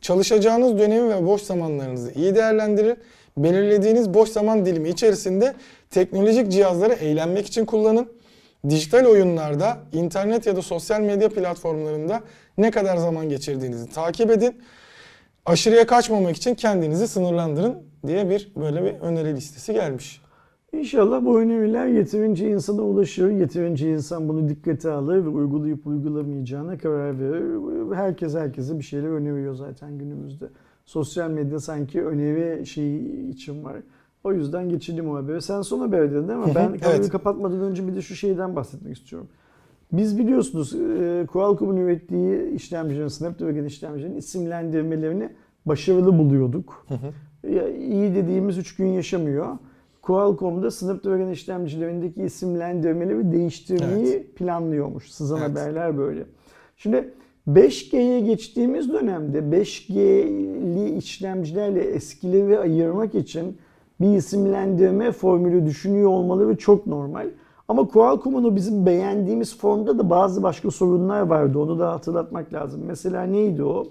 [0.00, 2.96] Çalışacağınız dönemi ve boş zamanlarınızı iyi değerlendirin.
[3.36, 5.54] Belirlediğiniz boş zaman dilimi içerisinde
[5.90, 8.12] teknolojik cihazları eğlenmek için kullanın.
[8.68, 12.20] Dijital oyunlarda, internet ya da sosyal medya platformlarında
[12.58, 14.62] ne kadar zaman geçirdiğinizi takip edin.
[15.46, 20.21] Aşırıya kaçmamak için kendinizi sınırlandırın diye bir böyle bir öneri listesi gelmiş.
[20.82, 27.20] İnşallah bu öneriler yeterince insana ulaşır, yeterince insan bunu dikkate alır ve uygulayıp uygulamayacağına karar
[27.20, 27.94] verir.
[27.94, 30.44] Herkes herkese bir şeyler öneriyor zaten günümüzde.
[30.86, 33.76] Sosyal medya sanki öneri şeyi için var.
[34.24, 35.40] O yüzden geçelim o habere.
[35.40, 36.52] Sen son haber dedin değil mi?
[36.54, 37.08] Ben Evet.
[37.08, 39.28] kapatmadan önce bir de şu şeyden bahsetmek istiyorum.
[39.92, 45.30] Biz biliyorsunuz e, Qualcomm'un ürettiği işlemcilerin, Snapdragon işlemcilerin isimlendirmelerini
[45.66, 46.86] başarılı buluyorduk.
[47.78, 49.46] İyi dediğimiz 3 gün yaşamıyor.
[50.02, 55.10] Qualcomm'da Snapdragon işlemcilerindeki isimlendirmeleri değiştirmeyi planlıyormuş.
[55.12, 55.50] Sızan Evet.
[55.50, 56.24] haberler böyle.
[56.76, 57.14] Şimdi
[57.48, 63.56] 5G'ye geçtiğimiz dönemde 5G'li işlemcilerle eskileri ayırmak için
[64.00, 67.28] bir isimlendirme formülü düşünüyor olmaları çok normal.
[67.68, 71.58] Ama Qualcomm'un o bizim beğendiğimiz formda da bazı başka sorunlar vardı.
[71.58, 72.80] Onu da hatırlatmak lazım.
[72.86, 73.84] Mesela neydi o?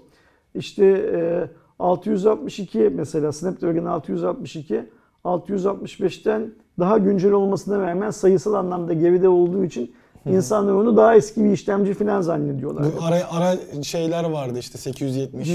[0.54, 1.48] İşte e,
[1.78, 4.84] 662 mesela Snapdragon 662
[5.24, 9.92] 665'ten daha güncel olmasına rağmen sayısal anlamda geride olduğu için
[10.26, 12.84] insanlar onu daha eski bir işlemci falan zannediyorlar.
[12.98, 15.50] Bu ara, ara şeyler vardı işte 870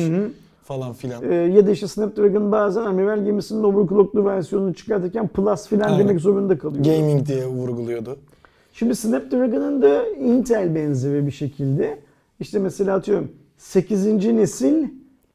[0.63, 1.31] falan filan.
[1.31, 5.99] Ee, ya da işte Snapdragon bazen amiral gemisinin overclocklu versiyonunu çıkartırken plus filan Aynen.
[5.99, 6.85] demek zorunda kalıyor.
[6.85, 8.17] Gaming diye vurguluyordu.
[8.73, 11.99] Şimdi Snapdragon'ın da Intel benzeri bir şekilde
[12.39, 14.05] işte mesela atıyorum 8.
[14.05, 14.87] nesil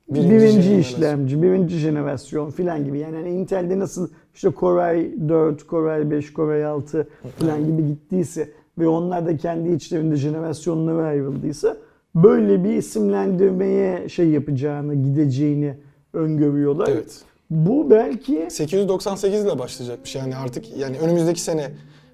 [0.09, 0.79] Birinci birinci, jenerasyon.
[0.79, 2.99] işlemci, birinci jenerasyon filan gibi.
[2.99, 7.09] Yani hani Intel'de nasıl işte Core i 4, Core i 5, Core i 6
[7.39, 11.77] filan gibi gittiyse ve onlar da kendi içlerinde jenerasyonlara ayrıldıysa
[12.15, 15.75] böyle bir isimlendirmeye şey yapacağını, gideceğini
[16.13, 16.89] öngörüyorlar.
[16.89, 17.21] Evet.
[17.51, 21.71] Bu belki 898 ile başlayacakmış yani artık yani önümüzdeki sene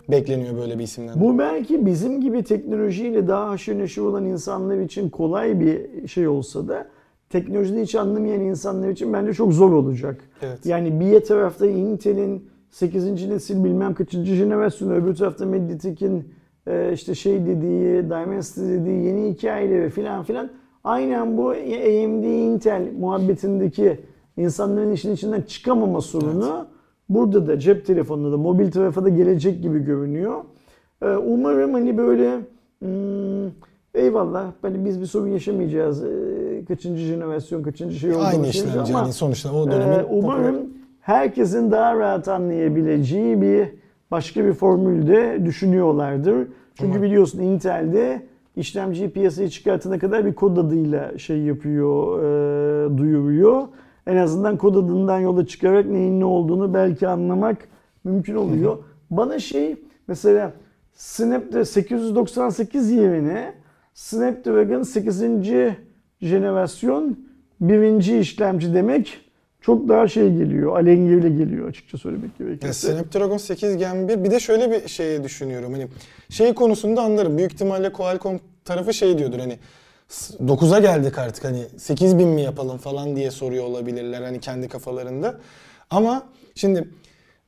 [0.09, 1.21] bekleniyor böyle bir isimden.
[1.21, 6.69] Bu belki bizim gibi teknolojiyle daha haşır neşir olan insanlar için kolay bir şey olsa
[6.69, 6.89] da
[7.31, 10.21] teknolojide hiç anlamayan insanlar için bence çok zor olacak.
[10.43, 10.67] Evet.
[10.67, 13.29] Yani bir tarafta Intel'in 8.
[13.29, 16.29] nesil bilmem kaçıncı jenerasyonu, öbür tarafta Mediatek'in
[16.67, 20.51] e, işte şey dediği, Dimensity dediği yeni hikayeleri filan filan.
[20.85, 24.01] Aynen bu AMD Intel muhabbetindeki
[24.37, 26.67] insanların işin içinden çıkamama sorunu
[27.09, 30.45] burada da cep telefonunda da mobil tarafa da gelecek gibi görünüyor.
[31.03, 32.39] Ee, Umarım hani böyle
[32.79, 33.51] hmm,
[33.95, 36.05] eyvallah hani biz bir sorun yaşamayacağız.
[36.69, 40.57] Kaçıncı jenerasyon, kaçıncı şey olduğunu Aynı işlemci ama yani sonuçta o dönemin umarım
[41.01, 43.69] herkesin daha rahat anlayabileceği bir
[44.11, 46.49] başka bir formül de düşünüyorlardır.
[46.75, 47.03] Çünkü Umarım.
[47.03, 53.69] biliyorsun Intel'de işlemciyi piyasaya çıkartana kadar bir kod adıyla şey yapıyor, e, duyuruyor.
[54.07, 57.69] En azından kod adından yola çıkarak neyin ne olduğunu belki anlamak
[58.05, 58.79] mümkün oluyor.
[59.11, 59.77] Bana şey
[60.09, 60.53] mesela
[60.95, 63.55] Snapdragon 898 yerine
[63.95, 65.23] Snapdragon 8.
[66.23, 67.19] jenerasyon
[67.61, 69.21] birinci işlemci demek
[69.61, 72.93] çok daha şey geliyor, alengirli geliyor açıkça söylemek gerekirse.
[72.93, 75.89] Snapdragon 8 Gen 1 bir de şöyle bir şey düşünüyorum hani
[76.31, 79.59] şey konusunda anlarım büyük ihtimalle Qualcomm tarafı şey diyordur hani
[80.11, 85.41] 9'a geldik artık hani 8000 mi yapalım falan diye soruyor olabilirler hani kendi kafalarında.
[85.91, 86.23] Ama
[86.55, 86.89] şimdi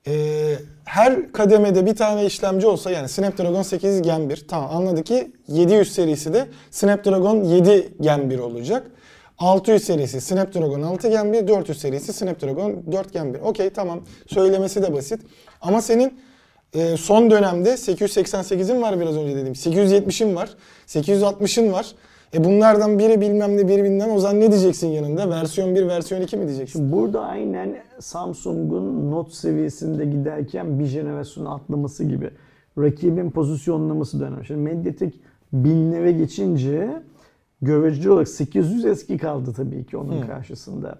[0.07, 5.33] e, her kademede bir tane işlemci olsa yani Snapdragon 8 Gen 1 tamam anladık ki
[5.49, 8.87] 700 serisi de Snapdragon 7 Gen 1 olacak.
[9.39, 13.41] 600 serisi Snapdragon 6 Gen 1, 400 serisi Snapdragon 4 Gen 1.
[13.41, 15.21] Okey tamam söylemesi de basit.
[15.61, 16.21] Ama senin
[16.75, 19.53] e, son dönemde 888'in var biraz önce dediğim.
[19.53, 20.51] 870'in var.
[20.87, 21.87] 860'ın var.
[22.35, 25.31] E bunlardan biri bilmem ne biri bilmem o zaman ne diyeceksin yanında?
[25.31, 26.93] Versiyon 1, versiyon 2 mi diyeceksin?
[26.93, 32.31] Burada aynen Samsung'un Note seviyesinde giderken bir jenerasyon atlaması gibi.
[32.79, 34.45] Rakibin pozisyonlaması dönem.
[34.45, 35.21] Şimdi Mediatek
[35.53, 37.03] binlere geçince
[37.63, 40.99] görece olarak 800 eski kaldı tabii ki onun karşısında.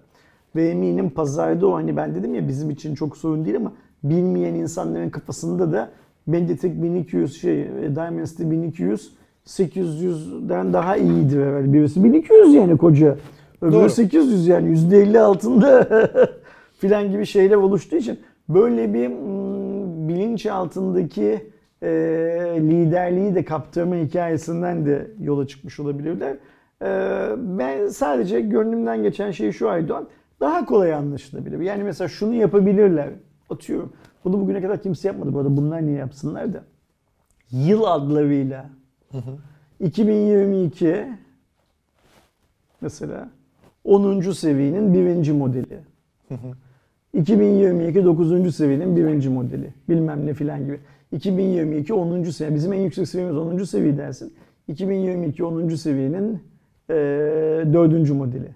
[0.55, 3.73] Ve eminim pazarda o hani ben dedim ya bizim için çok sorun değil ama
[4.03, 5.89] bilmeyen insanların kafasında da
[6.25, 11.73] Mediatek 1200 şey Dimensity 1200 800'den daha iyidir herhalde.
[11.73, 13.17] Birisi 1200 yani koca.
[13.61, 13.89] Öbürü Doğru.
[13.89, 15.87] 800 yani %50 altında
[16.73, 18.19] filan gibi şeyler oluştuğu için
[18.49, 21.89] böyle bir mm, bilinç altındaki e,
[22.59, 26.37] liderliği de kaptırma hikayesinden de yola çıkmış olabilirler.
[26.81, 26.87] E,
[27.37, 30.07] ben sadece gönlümden geçen şey şu Aydoğan
[30.39, 31.59] daha kolay anlaşılabilir.
[31.59, 33.09] Yani mesela şunu yapabilirler.
[33.49, 33.93] Atıyorum.
[34.23, 35.33] Bunu bugüne kadar kimse yapmadı.
[35.33, 36.63] Bu arada bunlar niye yapsınlar da.
[37.51, 38.69] yıl adlarıyla
[39.79, 41.07] 2022
[42.81, 43.29] mesela
[43.83, 44.21] 10.
[44.31, 45.79] seviyenin birinci modeli.
[47.13, 48.55] 2022 9.
[48.55, 49.73] seviyenin birinci modeli.
[49.89, 50.79] Bilmem ne filan gibi.
[51.11, 52.23] 2022 10.
[52.23, 52.55] seviye.
[52.55, 53.63] Bizim en yüksek seviyemiz 10.
[53.63, 54.33] seviye dersin.
[54.67, 55.69] 2022 10.
[55.69, 56.39] seviyenin
[56.89, 56.95] eee
[57.73, 58.09] 4.
[58.09, 58.49] modeli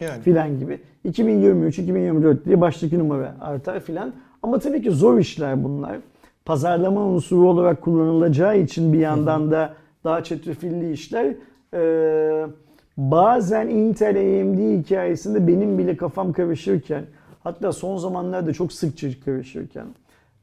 [0.00, 0.22] Yani.
[0.22, 0.80] filan gibi.
[1.04, 4.12] 2023, 2024 diye baştaki numara artar filan.
[4.42, 5.96] Ama tabii ki zor işler bunlar.
[6.44, 9.74] Pazarlama unsuru olarak kullanılacağı için bir yandan da
[10.04, 11.34] daha çetrefilli işler.
[11.74, 12.46] Ee,
[12.96, 17.04] bazen Intel AMD hikayesinde benim bile kafam karışırken
[17.44, 19.86] hatta son zamanlarda çok sıkça karışırken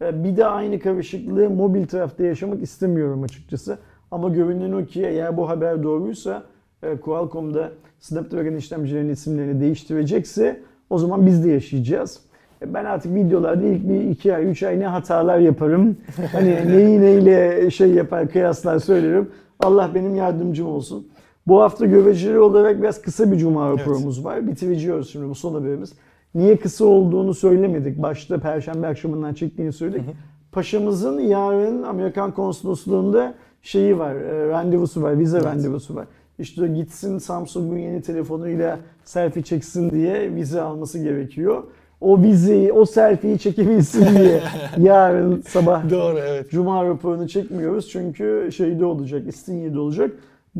[0.01, 3.77] e, bir de aynı karışıklığı mobil tarafta yaşamak istemiyorum açıkçası.
[4.11, 6.43] Ama görünen o ki eğer bu haber doğruysa
[6.83, 10.59] e, Qualcomm'da Snapdragon işlemcilerinin isimlerini değiştirecekse
[10.89, 12.19] o zaman biz de yaşayacağız.
[12.61, 15.97] E, Ben artık videolarda ilk bir iki ay, üç ay ne hatalar yaparım.
[16.31, 19.29] Hani neyi neyle şey yapar, kıyaslar söylerim.
[19.61, 21.07] Allah benim yardımcım olsun.
[21.47, 24.47] Bu hafta göreceli olarak biraz kısa bir cuma raporumuz var.
[24.47, 25.93] Bitireceğiz şimdi bu son haberimiz.
[26.35, 28.01] Niye kısa olduğunu söylemedik.
[28.01, 30.09] Başta perşembe akşamından çektiğini söyledik.
[30.51, 36.07] Paşamızın yarın Amerikan konsolosluğunda şeyi var, e, randevusu var, vize randevusu var.
[36.39, 41.63] İşte gitsin Samsung'un yeni telefonuyla selfie çeksin diye vize alması gerekiyor.
[42.01, 44.41] O vizeyi, o selfie'yi çekebilsin diye
[44.77, 46.49] yarın sabah Doğru evet.
[46.49, 50.11] Cuma raporunu çekmiyoruz çünkü şeyde olacak, İstinye'de olacak.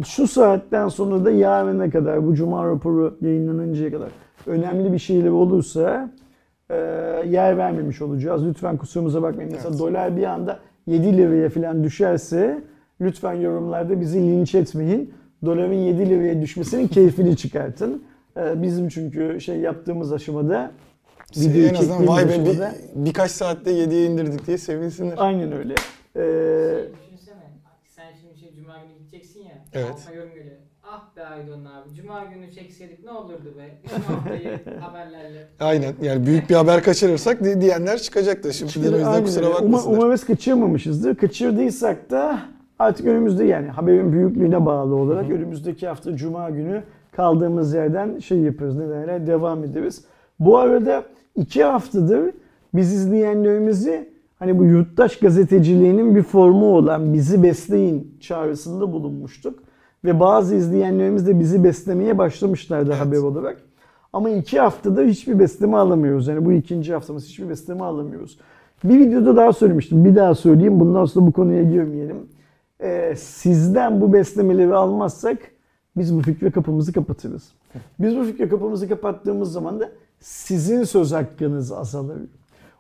[0.06, 4.10] Şu saatten sonra da yarına kadar bu Cuma raporu yayınlanıncaya kadar
[4.46, 6.12] önemli bir şeyler olursa
[6.70, 6.76] e,
[7.30, 8.46] yer vermemiş olacağız.
[8.46, 9.52] Lütfen kusurumuza bakmayın.
[9.52, 9.80] Mesela Evet.
[9.80, 12.62] dolar bir anda 7 liraya falan düşerse
[13.02, 15.14] lütfen yorumlarda bizi linç etmeyin.
[15.46, 18.04] Doların 7 liraya düşmesinin keyfini çıkartın.
[18.38, 20.72] E, bizim çünkü şey yaptığımız aşamada
[21.38, 22.60] videoyu en azından vay be bir,
[23.06, 25.16] birkaç saatte 7'ye indirdik diye sevinsinler.
[25.18, 25.76] Aynen öyle.
[26.16, 27.48] Ee, Düşünsene
[27.96, 29.54] sen şimdi şey cuma günü gideceksin ya.
[29.74, 29.96] Evet.
[29.98, 30.56] Altına yorum geliyor.
[30.84, 33.64] Ah be Aydın abi cuma günü çekseydik ne olurdu be?
[33.86, 35.38] Bütün haftayı haberlerle.
[35.60, 38.54] Aynen yani büyük bir haber kaçırırsak di- diyenler çıkacaktır.
[38.54, 39.56] Şimdi bizden Aynen kusura öyle.
[39.56, 39.98] Uma- bakmasınlar.
[39.98, 41.16] Umarız kaçırmamışızdır.
[41.16, 42.40] Kaçırdıysak da
[42.80, 48.76] artık önümüzde yani haberin büyüklüğüne bağlı olarak önümüzdeki hafta Cuma günü kaldığımız yerden şey yapıyoruz.
[48.78, 49.28] Ne derler?
[49.28, 50.06] Devam ederiz.
[50.40, 51.04] Bu arada
[51.36, 52.32] iki haftadır
[52.74, 54.10] biz izleyenlerimizi
[54.40, 59.60] hani bu yurttaş gazeteciliğinin bir formu olan bizi besleyin çağrısında bulunmuştuk.
[60.06, 63.58] Ve bazı izleyenlerimiz de bizi beslemeye başlamışlardı haber olarak.
[64.14, 66.28] Ama iki haftada hiçbir besleme alamıyoruz.
[66.28, 68.38] Yani bu ikinci haftamız hiçbir besleme alamıyoruz.
[68.84, 70.06] Bir videoda daha söylemiştim.
[70.06, 70.80] Bir daha söyleyeyim.
[70.80, 72.18] Bundan sonra bu konuya girmeyelim.
[72.80, 75.38] Ee, sizden bu beslemeleri almazsak
[75.98, 77.52] biz bu fikre kapımızı kapatırız.
[78.00, 79.90] Biz bu fikre kapımızı kapattığımız zaman da
[80.22, 82.18] sizin söz hakkınız azalır.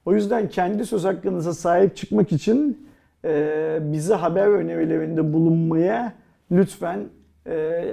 [0.05, 2.87] O yüzden kendi söz hakkınıza sahip çıkmak için
[3.25, 6.13] e, bize haber önerilerinde bulunmaya
[6.51, 6.99] lütfen
[7.47, 7.83] e,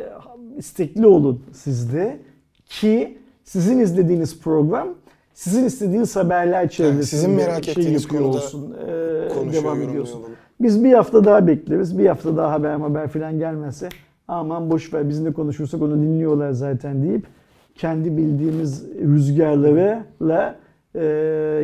[0.57, 2.20] istekli olun sizde
[2.66, 4.88] ki sizin izlediğiniz program
[5.34, 10.22] sizin istediğiniz haberler çevresinde sizin merak şey ettiğiniz konuda olsun, e, devam ediyorsun.
[10.61, 11.99] Biz bir hafta daha bekleriz.
[11.99, 13.88] Bir hafta daha haber haber falan gelmezse
[14.28, 17.26] aman boş ver biz ne konuşursak onu dinliyorlar zaten deyip
[17.79, 20.57] kendi bildiğimiz rüzgarlarla
[20.95, 21.05] e,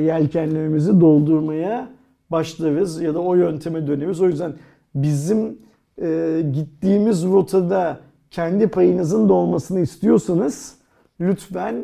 [0.05, 1.89] yelkenlerimizi doldurmaya
[2.31, 4.21] başlarız ya da o yönteme döneriz.
[4.21, 4.53] O yüzden
[4.95, 5.59] bizim
[6.03, 7.99] e, gittiğimiz rotada
[8.31, 10.75] kendi payınızın da olmasını istiyorsanız
[11.21, 11.75] lütfen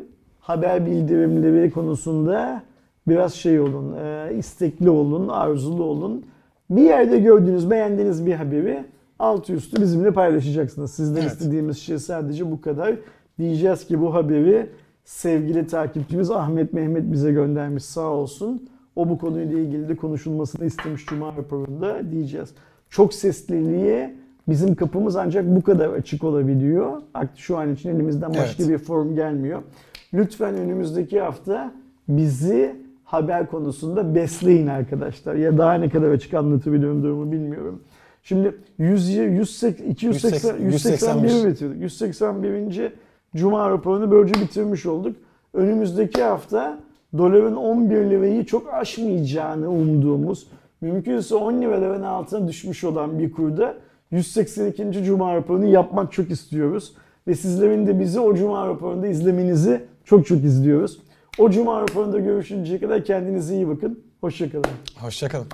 [0.40, 2.62] haber bildirimleri konusunda
[3.08, 6.24] biraz şey olun, e, istekli olun, arzulu olun.
[6.70, 8.84] Bir yerde gördüğünüz, beğendiğiniz bir haberi
[9.18, 10.92] altı üstü bizimle paylaşacaksınız.
[10.92, 11.32] Sizden Evet.
[11.32, 12.94] istediğimiz şey sadece bu kadar.
[13.40, 14.66] Diyeceğiz ki bu haberi
[15.04, 18.68] sevgili takipçimiz Ahmet Mehmet bize göndermiş sağ olsun.
[18.96, 22.54] O bu konuyla ilgili de konuşulmasını istemiş Cuma raporunda diyeceğiz.
[22.90, 24.14] Çok sesliliğe
[24.48, 27.02] bizim kapımız ancak bu kadar açık olabiliyor.
[27.36, 28.68] Şu an için elimizden başka Evet.
[28.68, 29.62] bir form gelmiyor.
[30.14, 31.72] Lütfen önümüzdeki hafta
[32.08, 35.34] bizi haber konusunda besleyin arkadaşlar.
[35.34, 37.82] Ya daha ne kadar açık anlatabiliyorum durumu bilmiyorum.
[38.22, 41.82] Şimdi 100, 180, 280, 181 bitirdik.
[41.82, 42.92] 181.
[43.36, 45.16] Cuma raporunu böylece bitirmiş olduk.
[45.54, 46.80] Önümüzdeki hafta
[47.18, 50.46] doların 11 lirayı çok aşmayacağını umduğumuz,
[50.80, 53.74] mümkünse 10 liraların altına düşmüş olan bir kurda
[54.10, 55.04] 182.
[55.04, 56.94] Cuma raporunu yapmak çok istiyoruz.
[57.26, 60.98] Ve sizlerin de bizi o Cuma raporunda izlemenizi çok çok izliyoruz.
[61.38, 64.00] O Cuma raporunda görüşünceye kadar kendinize iyi bakın.
[64.20, 64.64] Hoşçakalın.
[65.00, 65.46] Hoşçakalın.